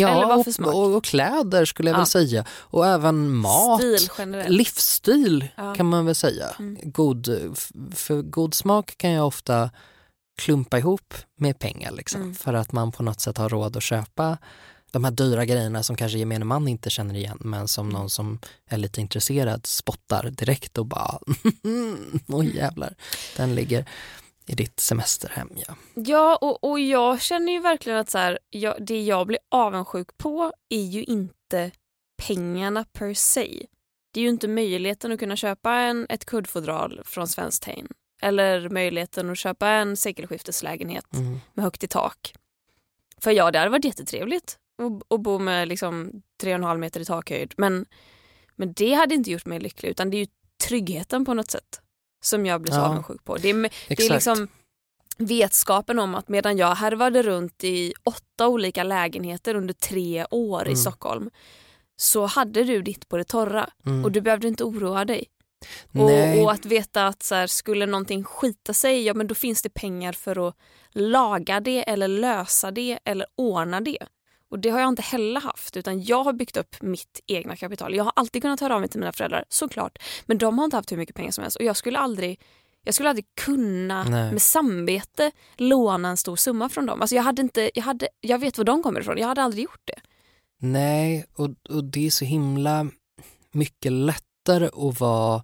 Ja, 0.00 0.34
och, 0.58 0.74
och, 0.74 0.96
och 0.96 1.04
kläder 1.04 1.64
skulle 1.64 1.90
jag 1.90 1.94
Ja. 1.94 1.98
väl 1.98 2.06
säga. 2.06 2.44
Och 2.50 2.86
även 2.86 3.30
mat. 3.36 3.80
Livsstil 4.48 5.48
Ja. 5.56 5.74
kan 5.74 5.86
man 5.86 6.06
väl 6.06 6.14
säga. 6.14 6.46
Mm. 6.58 6.76
God, 6.84 7.28
för 7.94 8.22
god 8.22 8.54
smak 8.54 8.94
kan 8.98 9.10
jag 9.10 9.26
ofta 9.26 9.70
klumpa 10.38 10.78
ihop 10.78 11.14
med 11.36 11.58
pengar 11.58 11.92
liksom. 11.92 12.22
Mm. 12.22 12.34
För 12.34 12.54
att 12.54 12.72
man 12.72 12.92
på 12.92 13.02
något 13.02 13.20
sätt 13.20 13.38
har 13.38 13.48
råd 13.48 13.76
att 13.76 13.82
köpa 13.82 14.38
de 14.90 15.04
här 15.04 15.10
dyra 15.10 15.44
grejerna 15.44 15.82
som 15.82 15.96
kanske 15.96 16.18
gemene 16.18 16.44
man 16.44 16.68
inte 16.68 16.90
känner 16.90 17.14
igen 17.14 17.38
men 17.40 17.68
som 17.68 17.88
någon 17.88 18.10
som 18.10 18.38
är 18.70 18.76
lite 18.78 19.00
intresserad 19.00 19.66
spottar 19.66 20.30
direkt 20.30 20.78
och 20.78 20.86
bara 20.86 21.18
oj 22.26 22.56
jävlar, 22.56 22.94
den 23.36 23.54
ligger 23.54 23.84
i 24.48 24.54
ditt 24.54 24.80
semesterhem. 24.80 25.50
Ja. 25.66 25.74
Ja, 25.94 26.36
och, 26.36 26.64
och 26.64 26.80
jag 26.80 27.20
känner 27.22 27.52
ju 27.52 27.60
verkligen 27.60 27.98
att 27.98 28.10
så 28.10 28.18
här, 28.18 28.38
jag, 28.50 28.74
det 28.80 29.02
jag 29.02 29.26
blir 29.26 29.38
avundsjuk 29.48 30.16
på 30.18 30.52
är 30.68 30.82
ju 30.84 31.04
inte 31.04 31.70
pengarna 32.26 32.84
per 32.92 33.14
se. 33.14 33.66
Det 34.12 34.20
är 34.20 34.22
ju 34.22 34.28
inte 34.28 34.48
möjligheten 34.48 35.12
att 35.12 35.18
kunna 35.18 35.36
köpa 35.36 35.72
en, 35.74 36.06
ett 36.08 36.24
kuddfodral 36.24 37.00
från 37.04 37.28
Svenskt 37.28 37.62
Tenn 37.62 37.88
eller 38.22 38.68
möjligheten 38.68 39.30
att 39.30 39.38
köpa 39.38 39.68
en 39.68 39.96
sekelskifteslägenhet 39.96 41.14
Mm. 41.14 41.40
med 41.54 41.64
högt 41.64 41.84
i 41.84 41.88
tak. 41.88 42.34
För 43.20 43.30
ja, 43.30 43.50
det 43.50 43.58
hade 43.58 43.70
varit 43.70 43.84
jättetrevligt 43.84 44.58
att, 44.82 45.12
att 45.14 45.20
bo 45.20 45.38
med 45.38 45.68
liksom 45.68 46.22
3,5 46.42 46.76
meter 46.76 47.00
i 47.00 47.04
takhöjd. 47.04 47.54
Men, 47.56 47.86
men 48.56 48.72
det 48.72 48.92
hade 48.94 49.14
inte 49.14 49.30
gjort 49.30 49.46
mig 49.46 49.60
lycklig 49.60 49.90
utan 49.90 50.10
det 50.10 50.16
är 50.16 50.18
ju 50.18 50.26
tryggheten 50.68 51.24
på 51.24 51.34
något 51.34 51.50
sätt 51.50 51.80
som 52.20 52.46
jag 52.46 52.60
blir 52.62 52.72
så 52.72 52.78
Ja, 52.78 52.84
avundsjuk 52.86 53.24
på. 53.24 53.36
Det 53.36 53.50
är, 53.50 53.54
det 53.88 54.00
är 54.06 54.14
liksom 54.14 54.48
vetskapen 55.18 55.98
om 55.98 56.14
att 56.14 56.28
medan 56.28 56.56
jag 56.56 56.74
härvade 56.74 57.22
runt 57.22 57.64
i 57.64 57.92
åtta 58.04 58.48
olika 58.48 58.82
lägenheter 58.82 59.54
under 59.54 59.74
tre 59.74 60.26
år 60.30 60.62
i 60.62 60.64
Mm. 60.66 60.76
Stockholm 60.76 61.30
så 61.96 62.26
hade 62.26 62.64
du 62.64 62.82
ditt 62.82 63.08
på 63.08 63.16
det 63.16 63.24
torra 63.24 63.70
Mm. 63.86 64.04
och 64.04 64.12
du 64.12 64.20
behövde 64.20 64.48
inte 64.48 64.64
oroa 64.64 65.04
dig. 65.04 65.24
Och, 65.94 66.42
och 66.44 66.52
att 66.52 66.66
veta 66.66 67.06
att 67.06 67.22
så 67.22 67.34
här, 67.34 67.46
skulle 67.46 67.86
någonting 67.86 68.24
skita 68.24 68.74
sig, 68.74 69.02
ja 69.02 69.14
men 69.14 69.26
då 69.26 69.34
finns 69.34 69.62
det 69.62 69.68
pengar 69.70 70.12
för 70.12 70.48
att 70.48 70.54
laga 70.92 71.60
det 71.60 71.90
eller 71.90 72.08
lösa 72.08 72.70
det 72.70 72.98
eller 73.04 73.26
ordna 73.36 73.80
det. 73.80 73.98
Och 74.50 74.58
det 74.58 74.70
har 74.70 74.80
jag 74.80 74.88
inte 74.88 75.02
heller 75.02 75.40
haft 75.40 75.76
utan 75.76 76.02
jag 76.02 76.24
har 76.24 76.32
byggt 76.32 76.56
upp 76.56 76.82
mitt 76.82 77.20
egna 77.26 77.56
kapital. 77.56 77.94
Jag 77.94 78.04
har 78.04 78.12
alltid 78.16 78.42
kunnat 78.42 78.60
höra 78.60 78.74
av 78.74 78.80
mig 78.80 78.88
till 78.88 79.00
mina 79.00 79.12
föräldrar, 79.12 79.44
såklart. 79.48 79.98
Men 80.26 80.38
de 80.38 80.58
har 80.58 80.64
inte 80.64 80.76
haft 80.76 80.92
hur 80.92 80.96
mycket 80.96 81.16
pengar 81.16 81.30
som 81.30 81.42
helst 81.42 81.56
och 81.56 81.64
jag 81.64 81.76
skulle 81.76 81.98
aldrig 81.98 82.40
jag 82.84 82.94
skulle 82.94 83.08
aldrig 83.08 83.26
kunna 83.40 84.04
Nej. 84.04 84.32
med 84.32 84.42
samvete 84.42 85.32
låna 85.56 86.08
en 86.08 86.16
stor 86.16 86.36
summa 86.36 86.68
från 86.68 86.86
dem. 86.86 87.00
Alltså 87.00 87.16
jag, 87.16 87.22
hade 87.22 87.42
inte, 87.42 87.70
jag, 87.74 87.82
hade, 87.82 88.08
jag 88.20 88.38
vet 88.38 88.58
var 88.58 88.64
de 88.64 88.82
kommer 88.82 89.00
ifrån, 89.00 89.18
jag 89.18 89.28
hade 89.28 89.42
aldrig 89.42 89.64
gjort 89.64 89.80
det. 89.84 90.00
Nej, 90.60 91.24
och, 91.34 91.50
och 91.68 91.84
det 91.84 92.06
är 92.06 92.10
så 92.10 92.24
himla 92.24 92.90
mycket 93.52 93.92
lättare 93.92 94.66
att 94.66 95.00
vara 95.00 95.42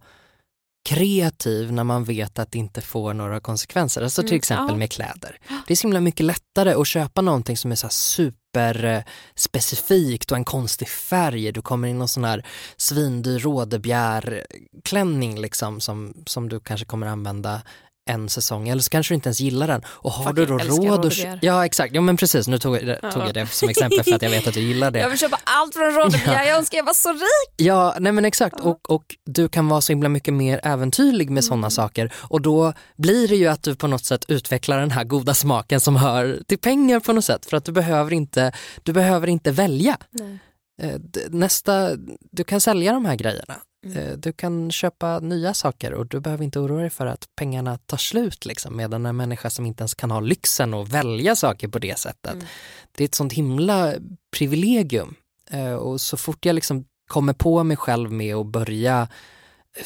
kreativ 0.88 1.72
när 1.72 1.84
man 1.84 2.04
vet 2.04 2.38
att 2.38 2.52
det 2.52 2.58
inte 2.58 2.80
får 2.80 3.14
några 3.14 3.40
konsekvenser. 3.40 4.02
Alltså 4.02 4.22
till 4.22 4.30
Mm, 4.30 4.36
exempel 4.38 4.74
ja. 4.74 4.76
med 4.76 4.90
kläder. 4.90 5.38
Det 5.66 5.74
är 5.74 5.76
så 5.76 5.82
himla 5.86 6.00
mycket 6.00 6.26
lättare 6.26 6.72
att 6.74 6.86
köpa 6.88 7.20
någonting 7.22 7.56
som 7.56 7.72
är 7.72 7.76
så 7.76 7.86
här 7.86 7.92
super 7.92 8.84
eh, 8.84 9.02
specifikt 9.34 10.30
och 10.30 10.36
en 10.36 10.44
konstig 10.44 10.88
färg. 10.88 11.52
Du 11.52 11.62
kommer 11.62 11.88
in 11.88 11.98
någon 11.98 12.08
sån 12.08 12.24
här 12.24 12.46
svindyr 12.76 13.38
rådebjärklänning 13.38 15.40
liksom 15.40 15.80
som, 15.80 16.14
som 16.26 16.48
du 16.48 16.60
kanske 16.60 16.86
kommer 16.86 17.06
använda 17.06 17.62
en 18.06 18.28
säsong 18.28 18.68
eller 18.68 18.82
så 18.82 18.90
kanske 18.90 19.12
du 19.12 19.14
inte 19.14 19.28
ens 19.28 19.40
gillar 19.40 19.66
den. 19.66 19.82
Och 19.86 20.12
har 20.12 20.24
Fucking 20.24 20.46
du 20.46 20.46
då 20.46 20.58
råd 20.58 21.06
att... 21.06 21.42
Ja 21.42 21.66
exakt, 21.66 21.94
ja 21.94 22.00
men 22.00 22.16
precis 22.16 22.48
nu 22.48 22.58
tog 22.58 22.76
jag, 22.76 23.12
tog 23.12 23.22
jag 23.22 23.34
det 23.34 23.46
som 23.46 23.68
exempel 23.68 24.04
för 24.04 24.14
att 24.14 24.22
jag 24.22 24.30
vet 24.30 24.46
att 24.46 24.54
du 24.54 24.60
gillar 24.60 24.90
det. 24.90 24.98
Jag 24.98 25.08
vill 25.08 25.18
köpa 25.18 25.38
allt 25.44 25.74
från 25.74 25.92
rådebjär, 25.92 26.44
jag 26.46 26.58
önskar 26.58 26.78
jag 26.78 26.84
var 26.84 26.94
så 26.94 27.12
rik. 27.12 27.54
Ja, 27.56 27.96
nej 28.00 28.12
men 28.12 28.24
exakt. 28.24 28.60
Och, 28.60 28.90
och 28.90 29.16
du 29.26 29.48
kan 29.48 29.68
vara 29.68 29.80
så 29.80 29.92
himla 29.92 30.08
mycket 30.08 30.34
mer 30.34 30.60
äventyrlig 30.62 31.30
med 31.30 31.44
sådana 31.44 31.70
saker 31.70 32.12
och 32.16 32.42
då 32.42 32.72
blir 32.96 33.28
det 33.28 33.36
ju 33.36 33.46
att 33.46 33.62
du 33.62 33.76
på 33.76 33.86
något 33.86 34.04
sätt 34.04 34.24
utvecklar 34.28 34.80
den 34.80 34.90
här 34.90 35.04
goda 35.04 35.34
smaken 35.34 35.80
som 35.80 35.96
hör 35.96 36.42
till 36.46 36.58
pengar 36.58 37.00
på 37.00 37.12
något 37.12 37.24
sätt 37.24 37.46
för 37.46 37.56
att 37.56 37.64
du 37.64 37.72
behöver 37.72 38.12
inte, 38.12 38.52
du 38.82 38.92
behöver 38.92 39.26
inte 39.26 39.50
välja. 39.50 39.96
Nej. 40.10 40.38
Eh, 40.82 41.00
Nästa, 41.30 41.90
du 42.32 42.44
kan 42.44 42.60
sälja 42.60 42.92
de 42.92 43.04
här 43.04 43.16
grejerna. 43.16 43.54
Eh, 43.96 44.12
Du 44.16 44.32
kan 44.32 44.70
köpa 44.70 45.20
nya 45.20 45.54
saker 45.54 45.92
och 45.94 46.06
du 46.06 46.20
behöver 46.20 46.44
inte 46.44 46.58
oroa 46.58 46.80
dig 46.80 46.90
för 46.90 47.06
att 47.06 47.28
pengarna 47.36 47.78
tar 47.78 47.96
slut 47.96 48.46
liksom, 48.46 48.76
medan 48.76 49.06
en 49.06 49.16
människa 49.16 49.50
som 49.50 49.66
inte 49.66 49.82
ens 49.82 49.94
kan 49.94 50.10
ha 50.10 50.20
lyxen 50.20 50.74
att 50.74 50.88
välja 50.88 51.36
saker 51.36 51.68
på 51.68 51.78
det 51.78 51.98
sättet. 51.98 52.32
Mm. 52.32 52.46
Det 52.92 53.04
är 53.04 53.08
ett 53.08 53.14
sånt 53.14 53.32
himla 53.32 53.94
privilegium. 54.38 55.14
Eh, 55.50 55.74
Och 55.74 56.00
så 56.00 56.16
fort 56.16 56.44
jag 56.46 56.54
liksom 56.54 56.84
kommer 57.10 57.32
på 57.32 57.64
mig 57.64 57.76
själv 57.76 58.12
med 58.12 58.34
att 58.36 58.46
börja 58.46 59.08
eh, 59.76 59.84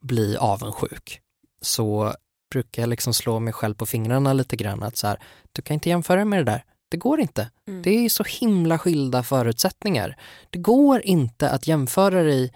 bli 0.00 0.36
avundsjuk 0.36 1.20
så 1.62 2.14
brukar 2.52 2.82
jag 2.82 2.88
liksom 2.88 3.14
slå 3.14 3.38
mig 3.40 3.52
själv 3.52 3.74
på 3.74 3.86
fingrarna 3.86 4.32
lite 4.32 4.56
grann 4.56 4.82
att 4.82 4.96
så 4.96 5.06
här, 5.06 5.18
du 5.52 5.62
kan 5.62 5.74
inte 5.74 5.88
jämföra 5.88 6.24
med 6.24 6.38
det 6.38 6.52
där. 6.52 6.64
Det 6.90 6.96
går 6.96 7.20
inte. 7.20 7.50
Mm. 7.68 7.82
Det 7.82 7.90
är 7.90 8.08
så 8.08 8.24
himla 8.24 8.78
skilda 8.78 9.22
förutsättningar. 9.22 10.16
Det 10.50 10.58
går 10.58 11.00
inte 11.00 11.50
att 11.50 11.66
jämföra 11.66 12.22
dig 12.22 12.52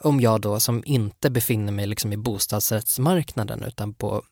om 0.00 0.20
jag 0.20 0.40
då 0.40 0.60
som 0.60 0.82
inte 0.86 1.30
befinner 1.30 1.72
mig 1.72 1.86
liksom 1.86 2.12
i 2.12 2.16
bostadsrättsmarknaden 2.16 3.62
utan 3.62 3.94
på 3.94 4.22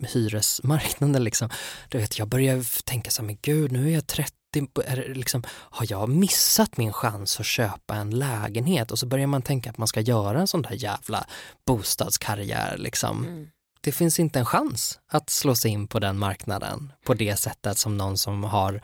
hyresmarknaden 0.00 1.24
liksom. 1.24 1.50
Du 1.88 1.98
vet, 1.98 2.18
jag 2.18 2.28
börjar 2.28 2.84
tänka 2.84 3.10
så 3.10 3.22
här, 3.22 3.26
men 3.26 3.38
gud 3.42 3.72
nu 3.72 3.88
är 3.88 3.94
jag 3.94 4.06
30, 4.06 4.36
är 4.84 5.14
liksom, 5.14 5.42
har 5.48 5.86
jag 5.90 6.08
missat 6.08 6.76
min 6.76 6.92
chans 6.92 7.40
att 7.40 7.46
köpa 7.46 7.94
en 7.94 8.10
lägenhet? 8.10 8.90
Och 8.90 8.98
så 8.98 9.06
börjar 9.06 9.26
man 9.26 9.42
tänka 9.42 9.70
att 9.70 9.78
man 9.78 9.88
ska 9.88 10.00
göra 10.00 10.40
en 10.40 10.46
sån 10.46 10.62
där 10.62 10.72
jävla 10.72 11.26
bostadskarriär 11.66 12.78
liksom. 12.78 13.24
Mm. 13.24 13.48
Det 13.80 13.92
finns 13.92 14.20
inte 14.20 14.38
en 14.38 14.46
chans 14.46 14.98
att 15.06 15.30
slå 15.30 15.54
sig 15.54 15.70
in 15.70 15.86
på 15.86 15.98
den 15.98 16.18
marknaden 16.18 16.92
på 17.04 17.14
det 17.14 17.36
sättet 17.36 17.78
som 17.78 17.96
någon 17.96 18.18
som 18.18 18.44
har 18.44 18.82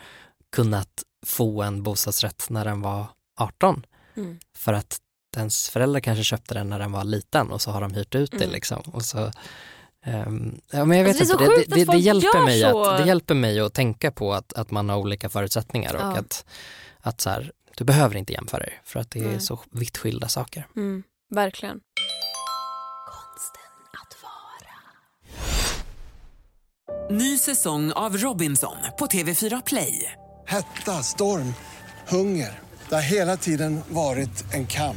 kunnat 0.53 1.03
få 1.27 1.63
en 1.63 1.83
bostadsrätt 1.83 2.47
när 2.51 2.65
den 2.65 2.81
var 2.81 3.07
18. 3.41 3.87
Mm. 4.17 4.39
För 4.57 4.73
att 4.73 4.99
ens 5.37 5.69
föräldrar 5.71 6.01
kanske 6.01 6.25
köpte 6.25 6.55
den 6.55 6.69
när 6.69 6.79
den 6.79 6.93
var 6.93 7.05
liten 7.05 7.51
och 7.51 7.63
så 7.63 7.71
har 7.71 7.81
de 7.81 7.95
hyrt 7.95 8.15
ut 8.15 8.31
det 8.31 8.37
Mm. 8.37 8.51
liksom. 8.51 8.81
Och 8.81 9.05
så, 9.05 9.31
ehm, 10.05 10.61
ja, 10.71 10.85
men 10.85 10.99
jag 10.99 11.05
vet 11.05 11.21
Alltså, 11.21 11.37
det 11.37 11.45
är 11.45 11.59
inte, 11.59 11.71
det, 11.71 11.75
det, 11.77 11.85
det, 11.85 11.93
det, 11.93 11.99
hjälper 11.99 12.45
mig 12.45 12.65
att, 12.65 12.99
det 12.99 13.05
hjälper 13.07 13.35
mig 13.35 13.61
att 13.61 13.75
tänka 13.75 14.11
på 14.11 14.35
att, 14.35 14.53
att 14.53 14.71
man 14.71 14.89
har 14.89 14.97
olika 14.97 15.29
förutsättningar 15.29 15.95
och 15.95 16.01
Ja. 16.01 16.17
att, 16.17 16.45
att 17.01 17.21
så 17.21 17.31
här, 17.31 17.53
du 17.77 17.85
behöver 17.85 18.17
inte 18.17 18.33
jämföra 18.33 18.61
dig 18.61 18.81
för 18.85 19.01
att 19.01 19.11
det 19.11 19.19
är 19.21 19.29
Nej. 19.29 19.41
så 19.41 19.61
vitt 19.71 19.99
skilda 19.99 20.29
saker. 20.29 20.67
Mm. 20.77 21.03
Verkligen. 21.35 21.81
Konsten 23.07 23.63
att 23.93 24.17
vara. 24.23 24.77
Ny 27.19 27.39
säsong 27.39 27.93
av 27.93 28.17
Robinson 28.17 28.77
på 28.99 29.07
TV4 29.07 29.63
Play. 29.67 30.13
Hetta, 30.47 31.03
storm, 31.03 31.55
hunger. 32.09 32.59
Det 32.89 32.95
har 32.95 33.03
hela 33.03 33.37
tiden 33.37 33.81
varit 33.89 34.45
en 34.55 34.67
kamp. 34.67 34.97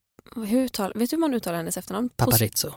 hur 0.35 0.63
uttal, 0.63 0.91
vet 0.95 1.09
du 1.09 1.15
hur 1.15 1.19
man 1.21 1.33
uttalar 1.33 1.57
hennes 1.57 1.77
efternamn? 1.77 2.09
Paparizzo, 2.09 2.73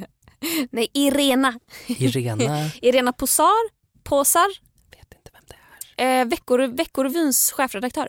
Nej, 0.70 0.88
Irena. 0.94 1.58
Irena, 1.86 2.70
Irena 2.82 3.12
Posar, 3.12 3.68
Posar, 4.02 4.48
vet 4.90 5.14
inte 5.14 5.30
vem 5.32 5.42
det 5.96 6.02
är. 6.02 6.20
eh, 6.20 6.28
Veckor, 6.28 6.58
Veckorevyns 6.76 7.52
chefredaktör. 7.56 8.08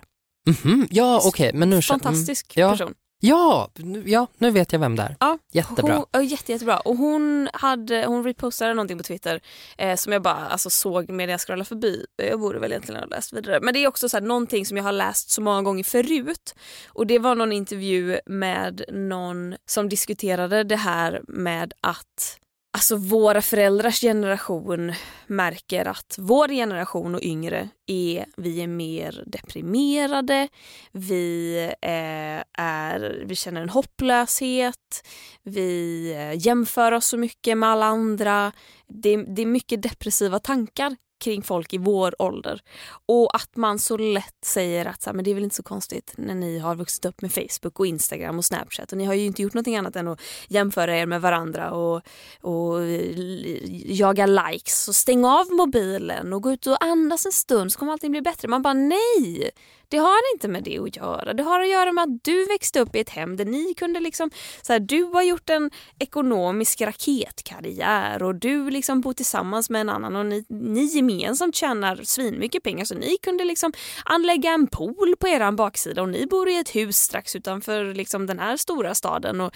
Mhm, 0.64 0.88
ja 0.92 1.22
okej, 1.26 1.52
men 1.54 1.70
nu 1.70 1.82
känner- 1.82 2.00
Fantastisk 2.00 2.58
mm, 2.58 2.68
ja. 2.68 2.72
person. 2.72 2.94
Ja, 3.26 3.70
nu- 3.76 4.04
ja, 4.06 4.28
nu 4.38 4.52
vet 4.52 4.72
jag 4.74 4.80
vem 4.80 4.96
det 4.96 5.04
är. 5.04 5.16
Ja, 5.20 5.38
Jättebra. 5.52 6.04
Hon, 6.14 6.26
jätte, 6.26 6.52
jättebra. 6.52 6.80
Och 6.80 6.96
hon, 6.98 7.50
hade, 7.54 8.06
hon 8.06 8.24
repostade 8.24 8.74
någonting 8.74 8.98
på 8.98 9.04
Twitter 9.04 9.42
eh, 9.78 9.96
som 9.96 10.14
jag 10.14 10.22
bara 10.22 10.36
alltså, 10.48 10.70
såg 10.70 11.10
medan 11.10 11.32
jag 11.32 11.42
scrollade 11.42 11.66
förbi. 11.66 12.06
Jag 12.16 12.40
borde 12.40 12.60
väl 12.60 12.72
egentligen 12.72 13.00
ha 13.02 13.08
läst 13.08 13.34
vidare. 13.34 13.60
Men 13.62 13.74
det 13.74 13.80
är 13.84 13.88
också 13.88 14.10
så 14.10 14.18
här, 14.18 14.22
någonting 14.22 14.66
som 14.66 14.78
jag 14.78 14.84
har 14.84 14.92
läst 14.92 15.30
så 15.32 15.42
många 15.42 15.62
gånger 15.62 15.84
förut. 15.84 16.56
Och 16.88 17.08
det 17.08 17.20
var 17.20 17.36
någon 17.36 17.52
intervju 17.52 18.20
med 18.26 18.84
någon 18.92 19.56
som 19.66 19.90
diskuterade 19.90 20.64
det 20.64 20.76
här 20.76 21.22
med 21.28 21.74
att 21.82 22.40
Alltså 22.76 22.96
våra 22.96 23.42
föräldrars 23.42 24.02
generation 24.02 24.94
märker 25.28 25.86
att 25.86 26.16
vår 26.20 26.48
generation 26.48 27.16
och 27.16 27.22
yngre 27.24 27.70
är, 27.88 28.26
vi 28.38 28.62
är 28.62 28.68
mer 28.68 29.24
deprimerade, 29.28 30.48
vi, 30.92 31.58
eh, 31.82 32.64
är, 32.64 33.24
vi 33.26 33.36
känner 33.36 33.62
en 33.62 33.70
hopplöshet, 33.70 35.08
vi 35.44 36.12
eh, 36.14 36.46
jämför 36.48 36.92
oss 36.92 37.08
så 37.08 37.18
mycket 37.18 37.58
med 37.58 37.70
alla 37.70 37.86
andra. 37.86 38.52
Det, 38.88 39.18
det 39.18 39.42
är 39.42 39.46
mycket 39.46 39.82
depressiva 39.82 40.40
tankar 40.40 40.96
kring 41.24 41.44
folk 41.44 41.74
i 41.74 41.78
vår 41.78 42.22
ålder. 42.22 42.62
Och 43.06 43.36
att 43.36 43.56
man 43.56 43.80
så 43.80 43.98
lätt 43.98 44.46
säger 44.46 44.86
att 44.86 45.02
så 45.02 45.10
här, 45.10 45.16
men 45.16 45.26
det 45.26 45.32
är 45.32 45.36
väl 45.36 45.44
inte 45.44 45.56
så 45.56 45.64
konstigt 45.64 46.14
när 46.18 46.36
ni 46.36 46.60
har 46.60 46.76
vuxit 46.76 47.06
upp 47.06 47.22
med 47.22 47.34
Facebook 47.34 47.80
och 47.80 47.88
Instagram 47.88 48.38
och 48.38 48.46
Snapchat 48.46 48.92
och 48.92 48.98
ni 48.98 49.06
har 49.06 49.14
ju 49.14 49.26
inte 49.26 49.42
gjort 49.42 49.54
någonting 49.54 49.78
annat 49.78 49.96
än 49.96 50.08
att 50.08 50.22
jämföra 50.48 50.98
er 50.98 51.06
med 51.06 51.22
varandra 51.22 51.72
och, 51.72 52.02
och 52.42 52.84
eh, 52.84 53.92
jaga 53.92 54.26
likes. 54.26 54.84
Så 54.84 54.94
stäng 54.94 55.26
av 55.26 55.52
mobilen 55.52 56.34
och 56.34 56.42
gå 56.42 56.52
ut 56.52 56.68
och 56.68 56.84
andas 56.84 57.26
en 57.26 57.32
stund 57.32 57.74
så 57.74 57.80
kommer 57.80 57.92
allting 57.92 58.12
bli 58.12 58.22
bättre. 58.22 58.48
Man 58.48 58.62
bara 58.62 58.74
nej! 58.74 59.52
Det 59.94 59.98
har 59.98 60.34
inte 60.34 60.48
med 60.48 60.64
det 60.64 60.80
att 60.80 60.96
göra. 60.96 61.34
Det 61.34 61.44
har 61.44 61.60
att 61.60 61.70
göra 61.70 61.92
med 61.92 62.04
att 62.04 62.24
du 62.24 62.46
växte 62.46 62.80
upp 62.80 62.96
i 62.96 63.00
ett 63.00 63.10
hem 63.10 63.36
där 63.36 63.46
ni 63.46 63.74
kunde 63.74 64.00
liksom, 64.00 64.32
så 64.62 64.74
här, 64.74 64.80
du 64.80 65.04
har 65.04 65.24
gjort 65.24 65.50
en 65.50 65.72
ekonomisk 66.00 66.82
raketkarriär 66.82 68.24
och 68.24 68.36
du 68.36 68.70
liksom 68.70 69.02
bor 69.02 69.14
tillsammans 69.14 69.70
med 69.70 69.82
en 69.82 69.90
annan 69.90 70.16
och 70.16 70.26
ni, 70.26 70.46
ni 70.50 71.02
gemensamt 71.20 71.56
tjänar 71.56 72.04
svinmycket 72.04 72.64
pengar 72.64 72.86
så 72.86 72.96
ni 72.96 73.18
kunde 73.18 73.44
liksom 73.44 73.74
anlägga 74.06 74.52
en 74.52 74.68
pool 74.68 75.16
på 75.20 75.28
eran 75.28 75.56
baksida 75.56 76.02
och 76.02 76.10
ni 76.10 76.26
bor 76.26 76.50
i 76.50 76.58
ett 76.58 76.76
hus 76.76 76.98
strax 76.98 77.36
utanför 77.36 77.94
liksom 77.94 78.26
den 78.26 78.40
här 78.40 78.58
stora 78.58 78.96
staden. 78.96 79.42
Och 79.42 79.56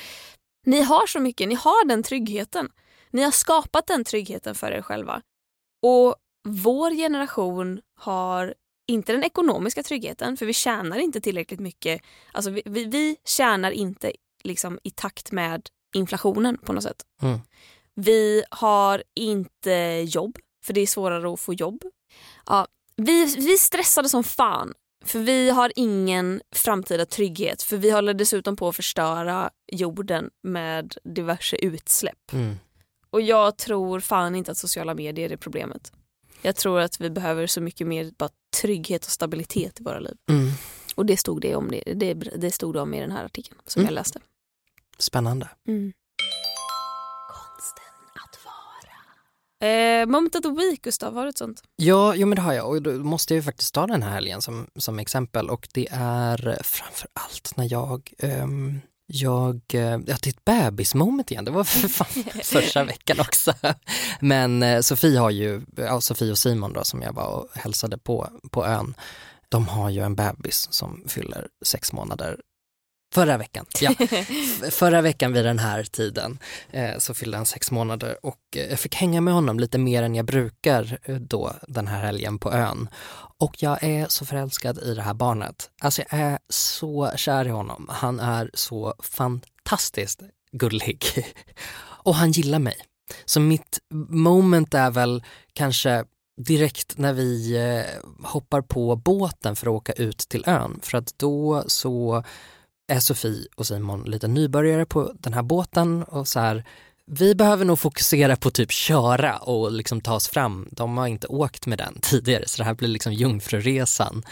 ni 0.65 0.81
har 0.81 1.07
så 1.07 1.19
mycket, 1.19 1.47
ni 1.47 1.55
har 1.55 1.85
den 1.85 2.03
tryggheten. 2.03 2.69
Ni 3.11 3.23
har 3.23 3.31
skapat 3.31 3.87
den 3.87 4.03
tryggheten 4.03 4.55
för 4.55 4.71
er 4.71 4.81
själva. 4.81 5.21
Och 5.83 6.15
vår 6.49 6.91
generation 6.91 7.81
har 7.95 8.53
inte 8.87 9.11
den 9.11 9.23
ekonomiska 9.23 9.83
tryggheten, 9.83 10.37
för 10.37 10.45
vi 10.45 10.53
tjänar 10.53 10.97
inte 10.97 11.21
tillräckligt 11.21 11.59
mycket. 11.59 12.01
Alltså 12.31 12.51
vi, 12.51 12.61
vi, 12.65 12.85
vi 12.85 13.17
tjänar 13.25 13.71
inte 13.71 14.11
liksom 14.43 14.79
i 14.83 14.91
takt 14.91 15.31
med 15.31 15.69
inflationen 15.95 16.57
på 16.57 16.73
något 16.73 16.83
sätt. 16.83 17.03
Mm. 17.21 17.39
Vi 17.95 18.43
har 18.51 19.03
inte 19.15 20.05
jobb, 20.07 20.37
för 20.67 20.73
det 20.73 20.81
är 20.81 20.87
svårare 20.87 21.33
att 21.33 21.39
få 21.39 21.53
jobb. 21.53 21.83
Ja, 22.45 22.67
vi, 22.95 23.25
vi 23.35 23.57
stressade 23.57 24.09
som 24.09 24.23
fan, 24.23 24.73
för 25.05 25.19
vi 25.19 25.49
har 25.49 25.71
ingen 25.75 26.41
framtida 26.55 27.05
trygghet. 27.05 27.63
För 27.63 27.77
vi 27.77 27.91
håller 27.91 28.13
dessutom 28.13 28.55
på 28.55 28.67
att 28.67 28.75
förstöra 28.75 29.49
jorden 29.71 30.29
med 30.43 30.95
diverse 31.03 31.55
utsläpp. 31.55 32.33
Mm. 32.33 32.55
Och 33.09 33.21
jag 33.21 33.57
tror 33.57 33.99
fan 33.99 34.35
inte 34.35 34.51
att 34.51 34.57
sociala 34.57 34.93
medier 34.93 35.31
är 35.31 35.37
problemet. 35.37 35.91
Jag 36.41 36.55
tror 36.55 36.79
att 36.79 37.01
vi 37.01 37.09
behöver 37.09 37.47
så 37.47 37.61
mycket 37.61 37.87
mer 37.87 38.11
bara 38.17 38.29
trygghet 38.61 39.05
och 39.05 39.11
stabilitet 39.11 39.79
i 39.79 39.83
våra 39.83 39.99
liv. 39.99 40.17
Mm. 40.29 40.51
Och 40.95 41.05
det 41.05 41.17
stod 41.17 41.41
det 41.41 41.55
om, 41.55 41.71
det, 41.71 41.93
det, 41.93 42.13
det 42.13 42.51
stod 42.51 42.73
det 42.73 42.81
om 42.81 42.93
i 42.93 42.99
den 42.99 43.11
här 43.11 43.25
artikeln 43.25 43.59
som 43.65 43.79
Mm. 43.79 43.87
jag 43.93 43.95
läste. 43.95 44.19
Spännande. 44.97 45.49
Konsten 45.65 45.93
Eh, 49.59 50.05
moment 50.05 50.35
of 50.35 50.41
the 50.41 50.49
week, 50.51 50.81
Gustav, 50.81 51.13
har 51.13 51.23
du 51.23 51.29
ett 51.29 51.37
sånt? 51.37 51.63
Ja, 51.75 52.15
jo, 52.15 52.27
men 52.27 52.35
det 52.35 52.41
har 52.41 52.53
jag 52.53 52.69
och 52.69 52.81
då 52.81 52.91
måste 52.91 53.33
jag 53.33 53.35
ju 53.35 53.43
faktiskt 53.43 53.73
ta 53.73 53.87
den 53.87 54.03
här 54.03 54.11
helgen 54.11 54.41
som, 54.41 54.67
som 54.75 54.99
exempel 54.99 55.49
och 55.49 55.67
det 55.73 55.87
är 55.91 56.59
framför 56.63 57.09
allt 57.13 57.57
när 57.57 57.71
jag 57.71 58.13
ehm, 58.19 58.79
jag, 59.07 59.61
eh, 59.73 59.81
ja 59.81 59.97
det 60.21 60.27
är 60.27 60.29
ett 60.29 60.45
bebismoment 60.45 61.31
igen, 61.31 61.45
det 61.45 61.51
var 61.51 61.63
för 61.63 61.87
fan 61.87 62.23
förra 62.43 62.83
veckan 62.83 63.19
också. 63.19 63.53
Men 64.19 64.63
eh, 64.63 64.81
Sofie 64.81 65.19
har 65.19 65.29
ju, 65.29 65.61
ja 65.75 66.01
Sofie 66.01 66.31
och 66.31 66.37
Simon 66.37 66.73
då 66.73 66.83
som 66.83 67.01
jag 67.01 67.13
var 67.13 67.27
och 67.27 67.47
hälsade 67.53 67.97
på 67.97 68.29
på 68.51 68.65
ön, 68.65 68.95
de 69.49 69.67
har 69.67 69.89
ju 69.89 70.01
en 70.01 70.15
bebis 70.15 70.67
som 70.71 71.03
fyller 71.07 71.47
sex 71.65 71.93
månader 71.93 72.39
Förra 73.13 73.37
veckan, 73.37 73.65
ja. 73.81 73.91
Förra 74.71 75.01
veckan 75.01 75.33
vid 75.33 75.45
den 75.45 75.59
här 75.59 75.83
tiden 75.83 76.39
eh, 76.71 76.97
så 76.97 77.13
fyllde 77.13 77.37
han 77.37 77.45
sex 77.45 77.71
månader 77.71 78.25
och 78.25 78.39
eh, 78.55 78.69
jag 78.69 78.79
fick 78.79 78.95
hänga 78.95 79.21
med 79.21 79.33
honom 79.33 79.59
lite 79.59 79.77
mer 79.77 80.03
än 80.03 80.15
jag 80.15 80.25
brukar 80.25 80.99
eh, 81.03 81.15
då 81.15 81.53
den 81.67 81.87
här 81.87 82.01
helgen 82.01 82.39
på 82.39 82.51
ön. 82.51 82.89
Och 83.39 83.63
jag 83.63 83.83
är 83.83 84.07
så 84.09 84.25
förälskad 84.25 84.77
i 84.83 84.93
det 84.93 85.01
här 85.01 85.13
barnet. 85.13 85.69
Alltså 85.81 86.01
jag 86.01 86.19
är 86.19 86.39
så 86.49 87.11
kär 87.15 87.45
i 87.45 87.49
honom. 87.49 87.89
Han 87.91 88.19
är 88.19 88.51
så 88.53 88.93
fantastiskt 88.99 90.21
gullig. 90.51 91.05
Och 91.79 92.15
han 92.15 92.31
gillar 92.31 92.59
mig. 92.59 92.75
Så 93.25 93.39
mitt 93.39 93.79
moment 94.09 94.73
är 94.73 94.91
väl 94.91 95.23
kanske 95.53 96.05
direkt 96.37 96.97
när 96.97 97.13
vi 97.13 97.55
eh, 97.57 98.27
hoppar 98.27 98.61
på 98.61 98.95
båten 98.95 99.55
för 99.55 99.67
att 99.67 99.73
åka 99.73 99.93
ut 99.93 100.17
till 100.17 100.43
ön. 100.47 100.79
För 100.83 100.97
att 100.97 101.13
då 101.17 101.63
så 101.67 102.23
är 102.87 102.99
Sofie 102.99 103.47
och 103.55 103.67
Simon 103.67 104.03
lite 104.03 104.27
nybörjare 104.27 104.85
på 104.85 105.13
den 105.19 105.33
här 105.33 105.43
båten 105.43 106.03
och 106.03 106.27
så 106.27 106.39
här 106.39 106.63
vi 107.11 107.35
behöver 107.35 107.65
nog 107.65 107.79
fokusera 107.79 108.35
på 108.35 108.49
typ 108.49 108.71
köra 108.71 109.37
och 109.37 109.71
liksom 109.71 110.01
ta 110.01 110.13
oss 110.13 110.27
fram. 110.27 110.67
De 110.71 110.97
har 110.97 111.07
inte 111.07 111.27
åkt 111.27 111.65
med 111.65 111.77
den 111.77 111.99
tidigare 112.01 112.47
så 112.47 112.57
det 112.57 112.63
här 112.63 112.73
blir 112.73 112.87
liksom 112.87 113.13
jungfruresan. 113.13 114.23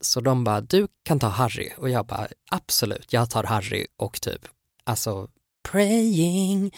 Så 0.00 0.20
de 0.20 0.44
bara, 0.44 0.60
du 0.60 0.88
kan 1.04 1.18
ta 1.18 1.28
Harry 1.28 1.72
och 1.76 1.90
jag 1.90 2.06
bara, 2.06 2.28
absolut, 2.50 3.12
jag 3.12 3.30
tar 3.30 3.44
Harry 3.44 3.86
och 3.98 4.20
typ, 4.20 4.40
alltså 4.84 5.28
praying 5.68 6.72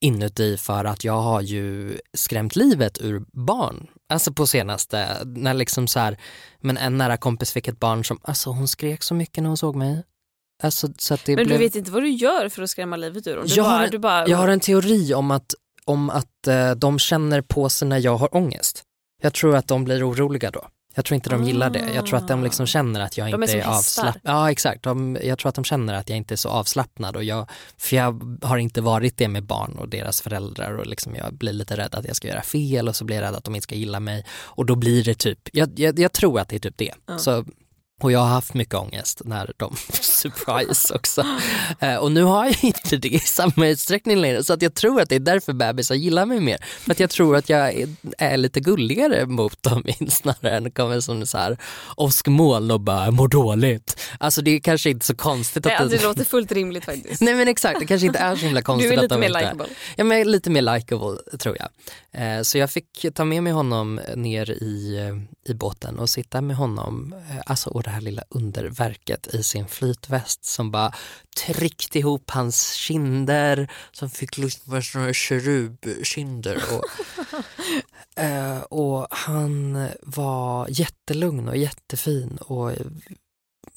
inuti 0.00 0.56
för 0.56 0.84
att 0.84 1.04
jag 1.04 1.20
har 1.20 1.40
ju 1.40 1.98
skrämt 2.14 2.56
livet 2.56 3.00
ur 3.00 3.24
barn. 3.32 3.86
Alltså 4.08 4.32
på 4.32 4.46
senaste, 4.46 5.24
när 5.24 5.54
liksom 5.54 5.86
så 5.88 6.00
här, 6.00 6.20
men 6.60 6.76
en 6.76 6.98
nära 6.98 7.16
kompis 7.16 7.52
fick 7.52 7.68
ett 7.68 7.80
barn 7.80 8.04
som, 8.04 8.20
alltså 8.22 8.50
hon 8.50 8.68
skrek 8.68 9.02
så 9.02 9.14
mycket 9.14 9.42
när 9.42 9.48
hon 9.48 9.56
såg 9.56 9.76
mig. 9.76 10.02
Alltså, 10.60 10.88
så 10.98 11.14
att 11.14 11.24
det 11.24 11.36
Men 11.36 11.46
blev... 11.46 11.58
du 11.58 11.64
vet 11.64 11.74
inte 11.76 11.90
vad 11.90 12.02
du 12.02 12.08
gör 12.10 12.48
för 12.48 12.62
att 12.62 12.70
skrämma 12.70 12.96
livet 12.96 13.26
ur 13.26 13.36
dem? 13.36 13.44
Du 13.46 13.54
Jag 13.54 13.64
bara, 13.64 13.76
har 13.76 13.84
en- 13.84 13.90
du 13.90 13.98
bara, 13.98 14.28
Jag 14.28 14.38
har 14.38 14.48
en 14.48 14.60
teori 14.60 15.14
om 15.14 15.30
att, 15.30 15.54
om 15.84 16.10
att 16.10 16.46
eh, 16.46 16.70
de 16.70 16.98
känner 16.98 17.40
på 17.40 17.68
sig 17.68 17.88
när 17.88 17.98
jag 17.98 18.16
har 18.16 18.36
ångest. 18.36 18.82
Jag 19.22 19.34
tror 19.34 19.56
att 19.56 19.66
de 19.68 19.84
blir 19.84 20.10
oroliga 20.10 20.50
då. 20.50 20.66
Jag 20.94 21.04
tror 21.04 21.14
inte 21.14 21.30
de 21.30 21.44
gillar 21.44 21.70
det. 21.70 21.84
Jag 21.94 22.06
tror 22.06 22.18
att 22.18 22.28
de 22.28 22.44
liksom 22.44 22.66
känner 22.66 23.00
att 23.00 23.16
jag 23.18 23.26
De 23.30 23.42
är 23.42 23.46
inte 23.46 23.52
är, 23.52 23.56
hästar. 23.62 23.72
avslappnad. 23.78 24.20
Ja 24.24 24.50
exakt, 24.50 24.82
de, 24.82 25.18
jag 25.22 25.38
tror 25.38 25.48
att 25.48 25.54
de 25.54 25.64
känner 25.64 25.94
att 25.94 26.08
jag 26.08 26.16
inte 26.16 26.34
är 26.34 26.36
så 26.36 26.48
avslappnad. 26.48 27.16
Och 27.16 27.24
jag, 27.24 27.50
för 27.78 27.96
jag 27.96 28.38
har 28.42 28.58
inte 28.58 28.80
varit 28.80 29.16
det 29.16 29.28
med 29.28 29.42
barn 29.44 29.76
och 29.78 29.88
deras 29.88 30.20
föräldrar 30.22 30.76
och 30.76 30.86
liksom 30.86 31.14
jag 31.16 31.34
blir 31.34 31.52
lite 31.52 31.76
rädd 31.76 31.94
att 31.94 32.04
jag 32.04 32.16
ska 32.16 32.28
göra 32.28 32.42
fel 32.42 32.88
och 32.88 32.96
så 32.96 33.04
blir 33.04 33.16
jag 33.16 33.22
rädd 33.22 33.34
att 33.34 33.44
de 33.44 33.54
inte 33.54 33.62
ska 33.62 33.74
gilla 33.74 34.00
mig. 34.00 34.26
Och 34.42 34.66
då 34.66 34.74
blir 34.74 35.04
det 35.04 35.14
typ, 35.18 35.38
jag, 35.52 35.78
jag, 35.78 35.98
jag 35.98 36.12
tror 36.12 36.40
att 36.40 36.48
det 36.48 36.56
är 36.56 36.60
typ 36.60 36.78
det. 36.78 36.94
Ja. 37.06 37.18
Så, 37.18 37.44
och 38.04 38.12
jag 38.12 38.20
har 38.20 38.28
haft 38.28 38.54
mycket 38.54 38.74
ångest 38.74 39.22
när 39.24 39.52
de, 39.56 39.76
surprise 39.90 40.94
också. 40.94 41.24
Eh, 41.80 41.96
och 41.96 42.12
nu 42.12 42.22
har 42.22 42.44
jag 42.44 42.64
inte 42.64 42.96
det 42.96 43.08
i 43.08 43.18
samma 43.18 43.68
utsträckning 43.68 44.16
längre 44.16 44.44
så 44.44 44.52
att 44.52 44.62
jag 44.62 44.74
tror 44.74 45.00
att 45.00 45.08
det 45.08 45.14
är 45.14 45.20
därför 45.20 45.52
bebisar 45.52 45.94
gillar 45.94 46.26
mig 46.26 46.40
mer. 46.40 46.58
För 46.62 46.92
att 46.92 47.00
jag 47.00 47.10
tror 47.10 47.36
att 47.36 47.48
jag 47.48 47.74
är, 47.74 47.88
är 48.18 48.36
lite 48.36 48.60
gulligare 48.60 49.26
mot 49.26 49.62
dem 49.62 49.84
snarare 50.08 50.56
än 50.56 50.70
kommer 50.70 51.00
som 51.00 51.26
så 51.26 51.38
här 51.38 51.56
åskmoln 51.96 52.70
och 52.70 52.80
bara 52.80 53.10
mår 53.10 53.28
dåligt. 53.28 54.00
Alltså 54.18 54.42
det 54.42 54.50
är 54.50 54.60
kanske 54.60 54.90
inte 54.90 55.06
så 55.06 55.16
konstigt 55.16 55.64
Nej, 55.64 55.74
att 55.74 55.80
alltså, 55.80 55.98
det 55.98 56.04
låter 56.04 56.24
fullt 56.24 56.52
rimligt 56.52 56.84
faktiskt. 56.84 57.20
Nej 57.20 57.34
men 57.34 57.48
exakt, 57.48 57.80
det 57.80 57.86
kanske 57.86 58.06
inte 58.06 58.18
är 58.18 58.36
så 58.36 58.44
himla 58.46 58.62
konstigt 58.62 58.90
Du 58.90 58.94
är 58.94 58.98
att 58.98 59.02
lite 59.02 59.18
mer 59.18 59.28
likeable. 59.28 59.66
Ja 59.96 60.04
men 60.04 60.30
lite 60.30 60.50
mer 60.50 60.62
likeable 60.62 61.38
tror 61.38 61.56
jag. 61.58 61.68
Eh, 62.12 62.42
så 62.42 62.58
jag 62.58 62.70
fick 62.70 63.06
ta 63.14 63.24
med 63.24 63.42
mig 63.42 63.52
honom 63.52 64.00
ner 64.16 64.50
i, 64.50 64.96
eh, 64.98 65.50
i 65.50 65.54
båten 65.54 65.98
och 65.98 66.10
sitta 66.10 66.40
med 66.40 66.56
honom, 66.56 67.14
alltså 67.46 67.70
och 67.70 67.82
det 67.90 67.94
här 67.94 68.00
lilla 68.00 68.22
underverket 68.28 69.34
i 69.34 69.42
sin 69.42 69.68
flytväst 69.68 70.44
som 70.44 70.70
bara 70.70 70.92
tryckte 71.46 71.98
ihop 71.98 72.30
hans 72.30 72.72
kinder 72.72 73.72
som 73.92 74.10
fick 74.10 74.38
liksom 74.38 74.82
sådana 74.82 75.12
kerubkinder. 75.12 76.62
Och, 76.72 76.84
eh, 78.22 78.58
och 78.58 79.06
han 79.10 79.88
var 80.02 80.66
jättelugn 80.70 81.48
och 81.48 81.56
jättefin 81.56 82.38
och 82.40 82.72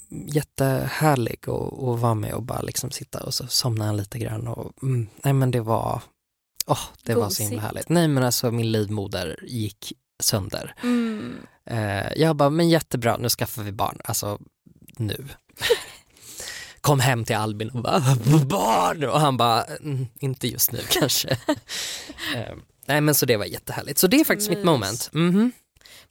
jättehärlig 0.10 1.50
att 1.50 1.84
att 1.84 2.00
vara 2.00 2.14
med 2.14 2.34
och 2.34 2.44
bara 2.44 2.62
liksom 2.62 2.92
sitta 2.92 3.24
och 3.24 3.34
så 3.34 3.48
somnade 3.48 3.88
han 3.88 3.98
lite 3.98 4.20
grann 4.20 4.48
och 4.48 4.84
mm, 4.84 5.08
nej 5.24 5.34
men 5.34 5.52
det 5.52 5.62
var, 5.62 6.02
åh 6.66 6.80
det 7.04 7.16
var 7.16 7.30
så 7.30 7.44
himla 7.44 7.56
Gosigt. 7.56 7.64
härligt. 7.64 7.90
Nej 7.90 8.08
men 8.08 8.24
alltså 8.24 8.52
min 8.52 8.72
livmoder 8.72 9.40
gick 9.44 9.94
sönder. 10.20 10.76
Mm. 10.84 11.36
Eh, 11.70 12.14
jag 12.16 12.36
bara, 12.36 12.50
men 12.50 12.70
jättebra, 12.70 13.18
nu 13.18 13.30
skaffar 13.30 13.64
vi 13.64 13.72
barn, 13.72 13.98
alltså 14.04 14.40
nu. 14.98 15.28
Kom 16.82 17.00
hem 17.00 17.26
till 17.26 17.36
Albin 17.36 17.70
och 17.70 17.82
bara, 17.84 18.00
barn! 18.46 19.04
Och 19.04 19.20
han 19.20 19.38
bara, 19.38 19.64
mm, 19.64 20.08
inte 20.20 20.48
just 20.48 20.72
nu 20.72 20.80
kanske. 20.90 21.30
eh, 22.36 22.56
nej 22.86 23.02
men 23.02 23.16
så 23.16 23.26
det 23.26 23.38
var 23.38 23.46
jättehärligt. 23.46 24.00
Så 24.00 24.08
det 24.08 24.20
är 24.20 24.24
faktiskt 24.26 24.50
mitt 24.50 24.58
Mys. 24.60 24.66
moment. 24.66 25.10
Mhm. 25.14 25.52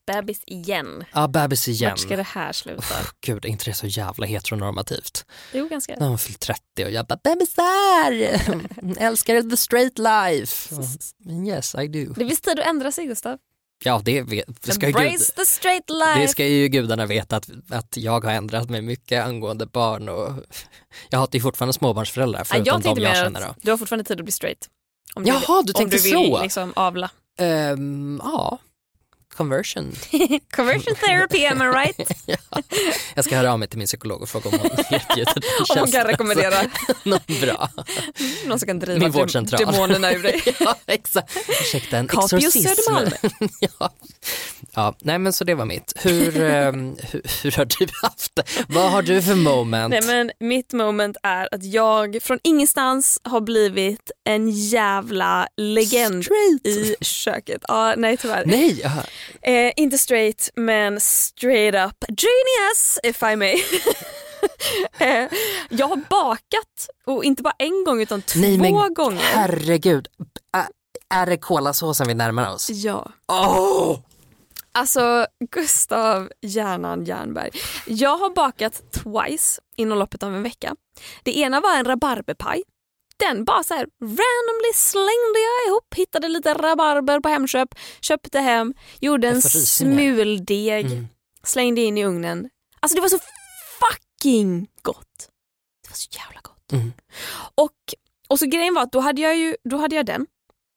Bebis 0.07 0.43
igen. 0.47 1.05
Ja, 1.12 1.29
bebis 1.29 1.69
igen. 1.69 1.91
Vart 1.91 1.99
ska 1.99 2.17
det 2.17 2.23
här 2.23 2.53
sluta? 2.53 2.95
Gud, 3.21 3.45
är 3.45 3.49
inte 3.49 3.65
det 3.65 3.75
så 3.75 3.87
jävla 3.87 4.27
heteronormativt? 4.27 5.25
Jo, 5.53 5.69
ganska. 5.69 5.97
När 5.99 6.09
hon 6.09 6.19
fyllt 6.19 6.41
30 6.41 6.61
och 6.85 6.91
jag 6.91 7.07
bara 7.07 7.19
bebisar, 7.25 8.12
älskar 9.03 9.51
the 9.51 9.57
straight 9.57 9.99
life. 9.99 10.75
Yes 11.47 11.75
I 11.75 11.88
do. 11.88 12.12
Det 12.17 12.21
är 12.25 12.29
visst 12.29 12.45
tid 12.45 12.61
att 12.61 12.67
ändra 12.67 12.93
sig 12.93 13.07
Gustav. 13.07 13.38
Ja 13.85 14.01
det, 14.05 14.23
vet, 14.23 14.62
det, 14.62 14.73
ska 14.73 14.87
gud, 14.87 15.21
det 16.16 16.29
ska 16.29 16.47
ju 16.47 16.68
gudarna 16.68 17.07
veta 17.07 17.37
att, 17.37 17.51
att 17.71 17.97
jag 17.97 18.25
har 18.25 18.33
ändrat 18.33 18.71
mig 18.71 18.83
mycket 18.83 19.25
angående 19.25 19.66
barn 19.66 20.09
och 20.09 20.33
jag 21.11 21.18
hatar 21.18 21.37
ju 21.37 21.42
fortfarande 21.42 21.73
småbarnsföräldrar 21.73 22.45
förutom 22.45 22.81
jag 22.85 22.97
de 22.97 23.03
jag 23.03 23.16
känner 23.16 23.40
då. 23.40 23.47
att 23.47 23.59
du 23.62 23.71
har 23.71 23.79
fortfarande 23.79 24.05
tid 24.05 24.18
att 24.18 24.25
bli 24.25 24.33
straight. 24.33 24.68
Om 25.14 25.25
Jaha, 25.25 25.57
vill, 25.57 25.66
du 25.66 25.73
tänkte 25.73 25.97
om 25.97 26.03
du 26.03 26.11
vill 26.11 26.27
så. 26.27 26.42
liksom 26.42 26.73
avla. 26.77 27.11
Ehm, 27.38 28.21
ja, 28.25 28.59
conversion. 29.37 29.92
Conversion 30.57 30.95
therapy, 30.95 31.47
am 31.47 31.62
I 31.62 31.66
right? 31.66 32.11
ja. 32.27 32.37
Jag 33.14 33.25
ska 33.25 33.37
höra 33.37 33.53
av 33.53 33.59
mig 33.59 33.68
till 33.68 33.79
min 33.79 33.87
psykolog 33.87 34.23
och 34.23 34.29
fråga 34.29 34.51
om 34.51 34.59
hon 34.59 34.71
erbjuder 34.71 35.33
den 35.35 35.42
Om 35.71 35.79
hon 35.79 35.90
kan 35.90 36.07
rekommendera 36.07 36.57
Något 37.05 37.27
bra. 37.40 37.71
någon 38.47 38.59
som 38.59 38.66
kan 38.66 38.79
driva 38.79 39.09
demonerna 39.59 40.12
ur 40.12 40.23
dig. 40.23 40.42
ja, 40.61 40.77
exakt. 40.87 41.37
Ursäkta, 41.49 41.97
en 41.99 42.05
exorcism. 42.05 42.95
Ja. 43.61 43.92
ja, 44.75 44.95
nej 45.01 45.18
men 45.18 45.33
så 45.33 45.45
det 45.45 45.55
var 45.55 45.64
mitt. 45.64 45.92
Hur, 45.97 46.40
ehm, 46.40 46.97
hur, 47.11 47.23
hur 47.42 47.51
har 47.53 47.64
du 47.64 47.87
haft 48.03 48.37
det? 48.37 48.42
Vad 48.68 48.90
har 48.90 49.03
du 49.03 49.23
för 49.23 49.35
moment? 49.35 49.90
Nej 49.90 50.03
men 50.07 50.31
mitt 50.49 50.73
moment 50.73 51.16
är 51.23 51.49
att 51.55 51.64
jag 51.64 52.18
från 52.23 52.38
ingenstans 52.42 53.21
har 53.25 53.40
blivit 53.40 54.11
en 54.25 54.51
jävla 54.51 55.49
legend 55.57 56.25
Straight. 56.25 56.66
i 56.66 56.97
köket. 57.01 57.62
Ja, 57.68 57.95
nej 57.97 58.16
tyvärr. 58.16 58.42
Nej, 58.47 58.81
ja. 58.83 58.90
Eh, 59.43 59.73
inte 59.77 59.99
straight 59.99 60.51
men 60.57 61.01
straight 61.01 61.75
up 61.75 62.05
genius 62.09 62.99
if 63.03 63.23
I 63.23 63.37
may. 63.37 63.55
eh, 64.99 65.29
jag 65.71 65.89
har 65.89 65.97
bakat 65.97 66.89
och 67.05 67.25
inte 67.25 67.43
bara 67.43 67.55
en 67.59 67.85
gång 67.85 68.01
utan 68.01 68.23
två 68.23 68.41
nej 68.41 68.59
men 68.59 68.95
gånger. 68.95 69.21
herregud. 69.23 70.09
Ä- 70.57 70.69
Är 71.15 71.27
det 71.27 71.37
kolasåsen 71.37 72.09
vi 72.09 72.15
närmar 72.15 72.55
oss? 72.55 72.71
Ja. 72.71 73.13
Åh! 73.29 73.99
Alltså 74.75 75.27
Gustav 75.51 76.31
Hjärnan 76.41 77.05
Jernberg. 77.05 77.51
Jag 77.87 78.17
har 78.17 78.31
bakat 78.31 78.83
twice 78.93 79.61
inom 79.77 79.99
loppet 79.99 80.23
av 80.23 80.35
en 80.35 80.43
vecka. 80.43 80.75
Det 81.23 81.39
ena 81.39 81.61
var 81.61 81.77
en 81.77 81.85
rabarberpaj. 81.85 82.63
Den 83.29 83.45
bara 83.45 83.63
så 83.63 83.75
här 83.75 83.87
randomly 84.01 84.73
slängde 84.75 85.39
jag 85.49 85.69
ihop, 85.69 85.95
hittade 85.95 86.29
lite 86.29 86.55
rabarber 86.55 87.21
på 87.21 87.29
Hemköp, 87.29 87.69
köpte 88.01 88.39
hem, 88.39 88.75
gjorde 89.01 89.29
en 89.29 89.43
smuldeg, 89.43 90.87
Mm. 90.87 91.07
slängde 91.45 91.81
in 91.81 91.99
i 91.99 92.05
ugnen. 92.05 92.51
Alltså 92.81 92.97
det 92.97 93.01
var 93.03 93.09
så 93.09 93.19
fucking 93.81 94.69
gott. 94.83 95.29
Det 95.83 95.91
var 95.91 95.97
så 95.97 96.09
jävla 96.13 96.41
gott. 96.43 96.73
Mm. 96.73 96.93
Och, 97.55 97.77
och 98.29 98.39
så 98.39 98.47
grejen 98.47 98.75
var 98.75 98.83
att 98.83 98.93
då 98.93 99.01
hade 99.01 99.21
jag 99.23 99.37
ju 99.37 99.57
då 99.65 99.77
hade 99.77 99.97
jag 99.97 100.07
den. 100.07 100.27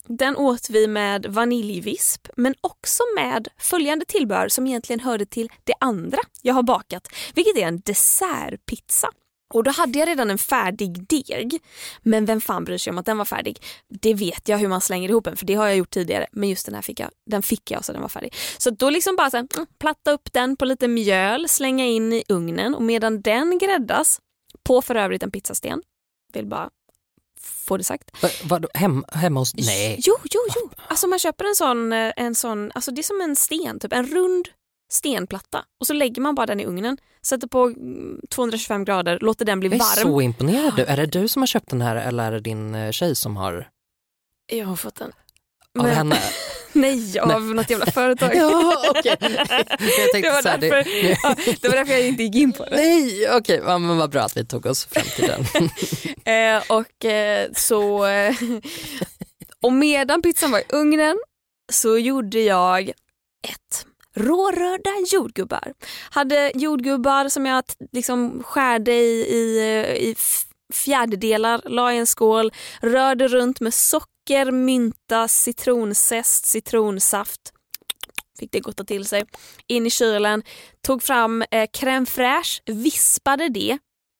Den 0.08 0.36
åt 0.38 0.70
vi 0.70 0.88
med 0.88 1.26
vaniljvisp 1.26 2.28
men 2.38 2.56
också 2.62 3.04
med 3.16 3.48
följande 3.58 4.06
tillbehör 4.06 4.50
som 4.50 4.68
egentligen 4.68 5.00
hörde 5.00 5.26
till 5.26 5.50
det 5.64 5.74
andra 5.80 6.20
jag 6.42 6.54
har 6.54 6.64
bakat, 6.64 7.08
vilket 7.36 7.58
är 7.58 7.68
en 7.68 7.80
dessertpizza. 7.80 9.10
Och 9.54 9.64
då 9.64 9.72
hade 9.72 10.00
jag 10.00 10.08
redan 10.08 10.32
en 10.32 10.38
färdig 10.38 11.08
deg. 11.08 11.60
Men 12.02 12.26
vem 12.26 12.42
fan 12.42 12.64
bryr 12.64 12.78
sig 12.78 12.92
om 12.92 12.98
att 12.98 13.06
den 13.06 13.18
var 13.18 13.26
färdig? 13.26 13.64
Det 13.90 14.14
vet 14.14 14.48
jag 14.48 14.58
hur 14.58 14.68
man 14.68 14.82
slänger 14.82 15.10
ihop 15.10 15.24
den 15.24 15.38
för 15.38 15.46
det 15.46 15.54
har 15.54 15.68
jag 15.68 15.78
gjort 15.78 15.90
tidigare. 15.90 16.28
Men 16.32 16.50
just 16.50 16.66
den 16.66 16.76
här 16.76 16.82
fick 16.82 17.00
jag, 17.00 17.10
den 17.26 17.44
fick 17.44 17.72
jag 17.72 17.86
så 17.86 17.92
den 17.92 18.02
var 18.02 18.10
färdig. 18.10 18.34
Så 18.58 18.70
då 18.70 18.90
liksom 18.90 19.16
bara 19.16 19.32
så 19.32 19.38
här, 19.38 19.48
mm, 19.56 19.68
platta 19.80 20.12
upp 20.12 20.34
den 20.34 20.58
på 20.58 20.66
lite 20.66 20.88
mjöl, 20.88 21.50
slänga 21.50 21.86
in 21.86 22.14
i 22.14 22.24
ugnen 22.30 22.76
och 22.76 22.82
medan 22.82 23.22
den 23.22 23.58
gräddas 23.58 24.20
på 24.64 24.82
för 24.82 24.96
övrigt 24.96 25.24
en 25.24 25.32
pizzasten. 25.32 25.82
Vill 26.34 26.46
bara 26.46 26.70
få 27.40 27.78
det 27.78 27.84
sagt. 27.84 28.24
Va, 28.24 28.30
vadå, 28.44 28.68
hem, 28.74 29.06
hemma 29.12 29.40
hos... 29.40 29.56
Nej. 29.56 30.00
Jo, 30.04 30.16
jo, 30.24 30.40
jo. 30.56 30.70
Alltså 30.88 31.08
man 31.08 31.20
köper 31.20 31.46
en 31.46 31.56
sån, 31.56 31.94
eh, 31.94 32.14
en 32.16 32.36
sån, 32.36 32.72
alltså 32.76 32.92
det 32.92 33.02
är 33.02 33.04
som 33.04 33.22
en 33.22 33.36
sten, 33.36 33.80
typ 33.80 33.94
en 33.94 34.08
rund 34.08 34.48
stenplatta 34.92 35.66
och 35.80 35.88
så 35.88 35.94
lägger 35.94 36.22
man 36.22 36.36
bara 36.36 36.46
den 36.46 36.60
i 36.60 36.66
ugnen, 36.66 36.98
sätter 37.22 37.48
på 37.48 37.64
mm, 37.66 38.20
225 38.30 38.86
grader, 38.86 39.20
låter 39.22 39.46
den 39.46 39.60
bli 39.60 39.70
Jag 39.70 39.76
är 39.76 39.80
varm. 39.80 40.04
så 40.14 40.22
imponerad. 40.22 40.76
Du. 40.76 40.84
Är 40.84 40.98
det 40.98 41.06
du 41.06 41.28
som 41.28 41.42
har 41.42 41.48
köpt 41.48 41.70
den 41.70 41.82
här 41.82 41.96
eller 41.96 42.24
är 42.24 42.32
det 42.32 42.40
din 42.40 42.76
eh, 42.76 42.92
tjej 42.92 43.16
som 43.16 43.38
har? 43.38 43.70
Jag 44.52 44.66
har 44.66 44.76
fått 44.76 44.96
den. 44.96 45.12
Av 45.80 45.86
Men- 45.86 45.96
henne? 45.96 46.18
Nej, 46.74 47.20
av 47.20 47.42
något 47.42 47.70
jävla 47.70 47.86
företag. 47.86 48.32
Ja, 48.36 48.84
tänkte 50.12 50.22
det, 50.22 50.30
var 50.30 50.50
här, 50.50 50.58
det- 50.58 50.70
därför, 50.70 50.90
ja, 51.24 51.36
det 51.62 51.70
var 51.70 51.76
därför 51.76 51.94
jag 51.94 52.08
inte 52.08 52.24
gick 52.24 52.36
in 52.36 52.52
på 52.54 52.66
det. 52.66 52.76
Nej, 52.76 53.30
okej, 53.32 53.62
ja, 53.66 53.78
men 53.78 53.98
vad 53.98 54.10
bra 54.10 54.22
att 54.22 54.38
vi 54.38 54.46
tog 54.46 54.66
oss 54.66 54.86
fram 54.86 55.04
till 55.16 55.28
den. 55.28 55.46
Eh, 56.58 56.64
och 56.70 57.06
eh, 57.06 57.50
så... 57.56 58.06
Eh, 58.06 58.36
och 59.62 59.74
medan 59.74 60.22
pizzan 60.22 60.52
var 60.52 60.60
i 60.60 60.64
ugnen 60.70 61.18
så 61.72 61.98
gjorde 61.98 62.40
jag 62.40 62.90
ett 63.48 63.86
rårörda 64.16 64.92
jordgubbar. 65.12 65.74
Hade 66.10 66.52
jordgubbar 66.56 67.30
som 67.30 67.46
jag 67.46 67.64
liksom 67.92 68.44
skärde 68.44 68.92
i, 68.92 69.36
i, 69.36 69.60
i 70.10 70.16
fjärdedelar, 70.74 71.62
la 71.66 71.94
i 71.94 71.98
en 71.98 72.08
skål, 72.08 72.52
rörde 72.82 73.28
runt 73.28 73.60
med 73.60 73.74
socker, 73.74 74.52
mynta, 74.52 75.28
citronzest, 75.28 76.46
citronsaft. 76.46 77.42
Fick 78.40 78.52
det 78.52 78.60
gotta 78.60 78.84
till 78.84 79.06
sig. 79.06 79.24
In 79.68 79.86
i 79.86 79.90
kylen, 79.90 80.44
tog 80.82 81.04
fram 81.04 81.42
eh, 81.52 81.70
crème 81.74 82.06
fraîche, 82.06 82.62
vispade 82.66 83.50
det 83.50 83.78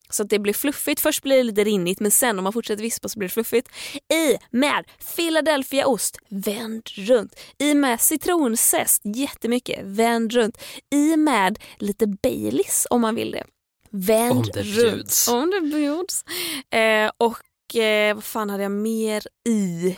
så 0.10 0.24
att 0.24 0.30
det 0.30 0.40
blir 0.40 0.54
fluffigt. 0.54 1.02
Först 1.02 1.24
blir 1.24 1.38
det 1.38 1.44
lite 1.44 1.64
rinnigt 1.64 2.00
men 2.00 2.12
sen 2.12 2.38
om 2.40 2.44
man 2.44 2.54
fortsätter 2.54 2.84
vispa 2.84 3.10
så 3.10 3.20
blir 3.20 3.30
det 3.30 3.34
fluffigt. 3.34 3.70
I 4.14 4.38
med 4.52 4.86
Philadelphiaost, 5.16 6.18
vänd 6.30 6.90
runt. 6.96 7.36
I 7.58 7.74
med 7.74 8.02
citronzest, 8.02 9.02
jättemycket, 9.06 9.80
vänd 9.84 10.34
runt. 10.34 10.58
I 10.94 11.18
med 11.18 11.60
lite 11.78 12.08
Baileys 12.08 12.88
om 12.90 13.02
man 13.02 13.16
vill 13.16 13.32
det. 13.32 13.44
Vänd 13.90 14.32
Om 14.32 14.44
det 14.54 14.62
runt. 14.64 14.76
bjuds. 14.96 15.28
Om 15.28 15.52
det 15.52 15.62
bjuds. 15.62 16.24
Eh, 16.70 17.12
och 17.18 17.76
eh, 17.76 18.16
vad 18.16 18.24
fan 18.24 18.50
hade 18.50 18.64
jag 18.64 18.72
mer 18.72 19.24
i? 19.50 19.98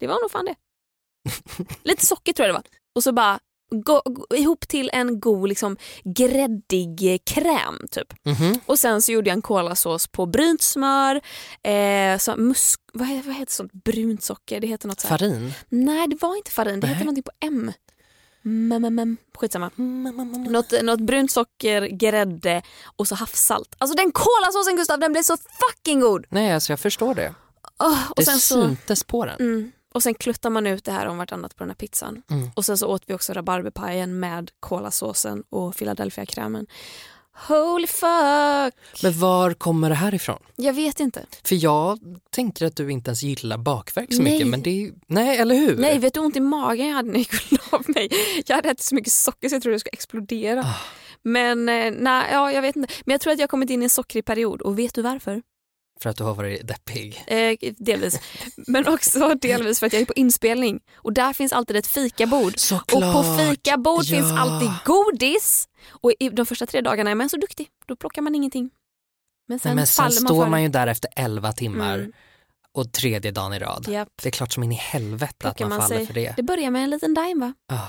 Det 0.00 0.06
var 0.06 0.20
nog 0.20 0.30
fan 0.30 0.44
det. 0.44 0.54
Lite 1.82 2.06
socker 2.06 2.32
tror 2.32 2.46
jag 2.46 2.54
det 2.54 2.58
var. 2.58 2.64
Och 2.94 3.02
så 3.02 3.12
bara 3.12 3.40
gå, 3.72 4.02
gå, 4.04 4.36
ihop 4.36 4.68
till 4.68 4.90
en 4.92 5.20
god 5.20 5.48
liksom, 5.48 5.76
gräddig 6.04 7.22
kräm 7.24 7.86
typ. 7.90 8.14
Mhm. 8.24 8.60
Och 8.66 8.78
sen 8.78 9.02
så 9.02 9.12
gjorde 9.12 9.30
jag 9.30 9.36
en 9.36 9.42
kolasås 9.42 10.06
på 10.06 10.26
brynt 10.26 10.62
smör, 10.62 11.20
eh, 11.62 12.18
så 12.18 12.36
musk, 12.36 12.80
vad, 12.92 13.08
heter, 13.08 13.28
vad 13.28 13.36
heter 13.36 13.52
sånt 13.52 13.72
brunt 13.72 14.22
socker? 14.22 14.60
Det 14.60 14.66
heter 14.66 14.88
något 14.88 15.00
så 15.00 15.08
här. 15.08 15.18
Farin? 15.18 15.52
Nej 15.68 16.08
det 16.08 16.22
var 16.22 16.36
inte 16.36 16.50
farin, 16.50 16.80
det 16.80 16.86
heter 16.86 16.98
Nej. 16.98 17.04
någonting 17.04 17.22
på 17.22 17.46
M. 17.46 17.72
Mm, 18.44 18.72
mm, 18.72 18.98
mm. 18.98 19.16
Skitsamma. 19.38 19.70
Något, 20.48 20.82
något 20.82 21.00
brunt 21.00 21.30
socker, 21.30 21.82
grädde 21.82 22.62
och 22.96 23.08
så 23.08 23.14
havssalt. 23.14 23.74
Alltså 23.78 23.96
den 23.96 24.12
kolasåsen 24.12 24.76
Gustav 24.76 24.98
den 24.98 25.12
blev 25.12 25.22
så 25.22 25.36
fucking 25.36 26.00
god! 26.00 26.26
Nej, 26.28 26.52
alltså 26.52 26.72
jag 26.72 26.80
förstår 26.80 27.14
det. 27.14 27.34
Åh, 27.78 28.10
och 28.10 28.16
det 28.16 28.24
sen 28.24 28.38
så, 28.38 28.62
syntes 28.62 29.04
på 29.04 29.24
den. 29.24 29.36
mm, 29.40 29.72
och 29.92 30.02
sen 30.02 30.14
kluttar 30.14 30.50
man 30.50 30.66
ut 30.66 30.84
det 30.84 30.92
här 30.92 31.06
om 31.06 31.18
vartannat 31.18 31.56
på 31.56 31.64
den 31.64 31.70
här 31.70 31.74
pizzan. 31.74 32.22
Mm. 32.30 32.50
Och 32.54 32.64
sen 32.64 32.78
så 32.78 32.86
åt 32.86 33.02
vi 33.06 33.14
också 33.14 33.32
rabarberpajen 33.32 34.20
med 34.20 34.50
kolasåsen 34.60 35.42
och 35.50 35.76
Philadelphia-krämen. 35.76 36.66
Holy 37.48 37.86
fuck! 37.86 38.74
Men 39.02 39.18
var 39.18 39.54
kommer 39.54 39.88
det 39.88 39.94
här 39.94 40.14
ifrån? 40.14 40.38
Jag 40.56 40.72
vet 40.72 41.00
inte. 41.00 41.26
För 41.44 41.64
jag 41.64 41.98
tänker 42.30 42.66
att 42.66 42.76
du 42.76 42.92
inte 42.92 43.08
ens 43.08 43.22
gillar 43.22 43.58
bakverk 43.58 44.14
så 44.14 44.22
Nej. 44.22 44.32
mycket. 44.32 44.48
Men 44.48 44.62
det 44.62 44.70
är, 44.70 44.92
nej, 45.06 45.38
eller 45.38 45.54
hur? 45.54 45.76
Nej, 45.76 45.98
vet 45.98 46.14
du 46.14 46.20
ont 46.20 46.36
i 46.36 46.40
magen 46.40 46.86
jag 46.86 46.94
hade 46.94 47.08
när 47.08 47.18
jag 47.18 47.20
gick 47.20 47.72
la 47.72 47.82
mig? 47.86 48.08
Jag 48.46 48.56
hade 48.56 48.68
ätit 48.68 48.84
så 48.84 48.94
mycket 48.94 49.12
socker 49.12 49.48
så 49.48 49.54
jag 49.54 49.62
trodde 49.62 49.74
jag 49.74 49.80
skulle 49.80 49.92
explodera. 49.92 50.60
Ah. 50.60 50.76
Men 51.22 51.68
eh, 51.68 51.92
nej, 51.98 52.28
ja, 52.32 52.52
jag 52.52 52.62
vet 52.62 52.76
inte. 52.76 52.94
Men 53.04 53.12
jag 53.12 53.20
tror 53.20 53.32
att 53.32 53.38
jag 53.38 53.42
har 53.42 53.48
kommit 53.48 53.70
in 53.70 53.82
i 53.82 53.84
en 53.84 53.90
sockrig 53.90 54.24
period 54.24 54.62
och 54.62 54.78
vet 54.78 54.94
du 54.94 55.02
varför? 55.02 55.42
För 56.00 56.10
att 56.10 56.16
du 56.16 56.24
har 56.24 56.34
varit 56.34 56.66
deppig. 56.68 57.24
Eh, 57.26 57.56
delvis. 57.78 58.20
Men 58.56 58.88
också 58.88 59.34
delvis 59.34 59.78
för 59.80 59.86
att 59.86 59.92
jag 59.92 60.02
är 60.02 60.06
på 60.06 60.12
inspelning 60.12 60.80
och 60.96 61.12
där 61.12 61.32
finns 61.32 61.52
alltid 61.52 61.76
ett 61.76 61.86
fikabord. 61.86 62.58
Såklart. 62.58 63.02
Och 63.16 63.24
på 63.24 63.38
fikabord 63.38 64.04
Ja. 64.04 64.16
finns 64.16 64.32
alltid 64.38 64.70
godis. 64.84 65.68
Och 65.90 66.12
i 66.20 66.28
de 66.28 66.46
första 66.46 66.66
tre 66.66 66.80
dagarna 66.80 67.10
är 67.10 67.14
man 67.14 67.28
så 67.28 67.36
duktig, 67.36 67.68
då 67.86 67.96
plockar 67.96 68.22
man 68.22 68.34
ingenting. 68.34 68.70
Men 69.48 69.58
sen, 69.58 69.68
Nej, 69.70 69.76
men 69.76 69.86
sen 69.86 70.04
man 70.04 70.12
står 70.12 70.42
för 70.44 70.50
man 70.50 70.62
ju 70.62 70.68
där 70.68 70.86
efter 70.86 71.10
11 71.16 71.52
timmar 71.52 71.98
Mm. 71.98 72.12
och 72.72 72.92
tredje 72.92 73.30
dagen 73.30 73.52
i 73.54 73.58
rad. 73.58 73.88
Japp. 73.88 74.08
Det 74.22 74.28
är 74.28 74.30
klart 74.30 74.52
som 74.52 74.62
in 74.62 74.72
i 74.72 74.74
helvete 74.74 75.26
att 75.32 75.38
Plockar 75.38 75.64
man, 75.68 75.78
man 75.78 75.80
faller 75.88 75.96
sig. 75.96 76.06
för 76.06 76.14
det. 76.14 76.34
Det 76.36 76.42
börjar 76.42 76.70
med 76.70 76.84
en 76.84 76.90
liten 76.90 77.14
daim 77.14 77.40
va? 77.40 77.54
Ah. 77.72 77.88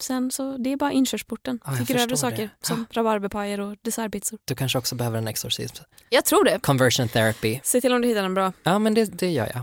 Sen 0.00 0.30
så, 0.30 0.56
det 0.58 0.72
är 0.72 0.76
bara 0.76 0.92
inkörsporten 0.92 1.60
Ja, 1.64 1.76
till 1.76 1.86
grövre 1.96 2.16
saker 2.16 2.36
det. 2.60 2.66
som 2.66 2.86
rabarberpajer 2.90 3.60
och 3.60 3.76
dessertpizzor. 3.82 4.38
Du 4.44 4.54
kanske 4.54 4.78
också 4.78 4.94
behöver 4.94 5.18
en 5.18 5.28
exorcism. 5.28 5.76
Jag 6.08 6.24
tror 6.24 6.44
det. 6.44 6.58
Conversion 6.62 7.08
therapy. 7.08 7.60
Se 7.62 7.80
till 7.80 7.92
om 7.92 8.02
du 8.02 8.08
hittar 8.08 8.22
den 8.22 8.34
bra. 8.34 8.52
Ja 8.62 8.78
men 8.78 8.94
det, 8.94 9.04
det 9.04 9.30
gör 9.30 9.50
jag. 9.54 9.62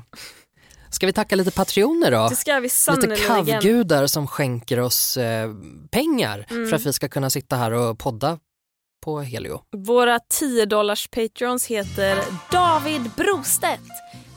Ska 0.90 1.06
vi 1.06 1.14
tacka 1.14 1.36
lite 1.36 1.52
patrioner 1.52 2.12
då? 2.12 2.28
Det 2.30 2.36
ska 2.36 2.60
vi 2.60 2.70
Lite 2.96 3.16
kavgudar 3.28 4.08
som 4.08 4.28
skänker 4.28 4.80
oss 4.80 5.18
eh, 5.18 5.52
pengar 5.92 6.46
Mm. 6.50 6.70
för 6.70 6.76
att 6.76 6.86
vi 6.86 6.94
ska 6.94 7.10
kunna 7.10 7.30
sitta 7.30 7.56
här 7.56 7.72
och 7.72 8.00
podda 8.00 8.40
på 9.04 9.20
Helio. 9.22 9.62
Våra 9.78 10.20
10 10.20 10.66
dollars 10.66 11.08
patrons 11.08 11.66
heter 11.68 12.24
David 12.52 13.02
Brostedt, 13.18 13.82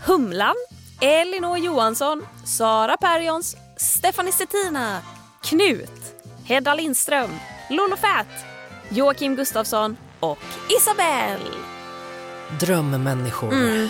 Humlan, 0.07 0.55
Elinor 1.01 1.59
Johansson, 1.59 2.26
Sara 2.44 2.96
Perjons, 2.96 3.57
Stephanie 3.76 4.32
Stettina, 4.32 5.01
Knut, 5.43 6.24
Hedda 6.45 6.74
Lindström, 6.74 7.30
Lolo 7.70 7.97
Fat, 7.97 8.26
Joakim 8.91 9.36
Gustafsson 9.36 9.97
och 10.20 10.39
Isabelle. 10.80 11.51
Drömmänniskor. 12.61 13.53
Mm. 13.53 13.89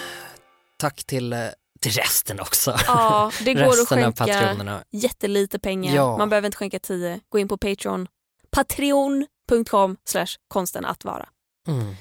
Tack 0.76 1.04
till 1.04 1.32
eh, 1.32 1.38
till 1.80 1.92
resten 1.92 2.40
också. 2.40 2.76
Ja, 2.86 3.30
det 3.44 3.54
går 3.54 3.62
att 3.62 3.78
resten 3.78 4.04
av 4.04 4.14
skänka 4.16 4.82
jättelite 4.90 5.58
pengar. 5.58 5.94
Ja. 5.94 6.18
Man 6.18 6.28
behöver 6.28 6.46
inte 6.46 6.58
skänka 6.58 6.78
10. 6.78 7.20
Gå 7.28 7.38
in 7.38 7.48
på 7.48 7.56
Patreon. 7.56 8.06
Patreon.com 8.50 9.96
slash 10.04 10.26
konsten 10.48 10.84
att 10.84 11.04
vara. 11.04 11.28
Mm. 11.68 11.96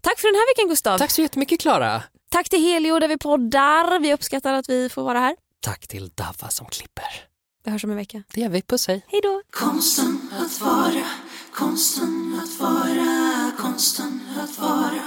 Tack 0.00 0.18
för 0.18 0.28
den 0.28 0.34
här 0.34 0.54
veckan 0.54 0.68
Gustav. 0.68 0.98
Tack 0.98 1.10
så 1.10 1.22
jättemycket 1.22 1.60
Klara. 1.60 2.02
Tack 2.30 2.48
till 2.48 2.62
Helio 2.62 2.98
där 2.98 3.08
vi 3.08 3.18
poddar. 3.18 4.00
Vi 4.00 4.14
uppskattar 4.14 4.52
att 4.52 4.68
vi 4.68 4.88
får 4.88 5.02
vara 5.02 5.18
här. 5.18 5.36
Tack 5.60 5.88
till 5.88 6.08
Dava 6.08 6.48
som 6.48 6.66
klipper. 6.66 7.26
Vi 7.66 7.72
hörs 7.72 7.84
om 7.84 7.90
en 7.90 7.96
vecka. 7.96 8.22
Det 8.34 8.40
gör 8.40 8.48
vi. 8.48 8.62
Puss 8.62 8.88
hej. 8.88 9.04
Hej 9.08 9.20
då. 9.22 9.42
Konsten 9.50 10.18
att 10.40 10.60
vara, 10.60 11.04
konsten 11.54 12.40
att 12.42 12.60
vara, 12.60 13.52
konsten 13.58 14.20
att 14.42 14.58
vara, 14.58 15.02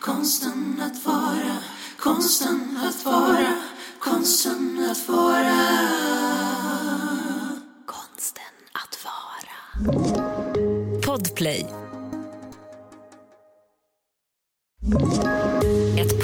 konsten 0.00 0.82
att 0.82 1.06
vara, 1.06 1.56
konsten 1.98 2.78
att 2.86 3.04
vara, 3.04 3.54
konsten 3.98 4.88
att 4.90 5.08
vara. 5.08 5.58
Konsten 7.86 8.44
att 8.72 8.98
vara. 9.04 9.54
Podplay. 11.06 11.66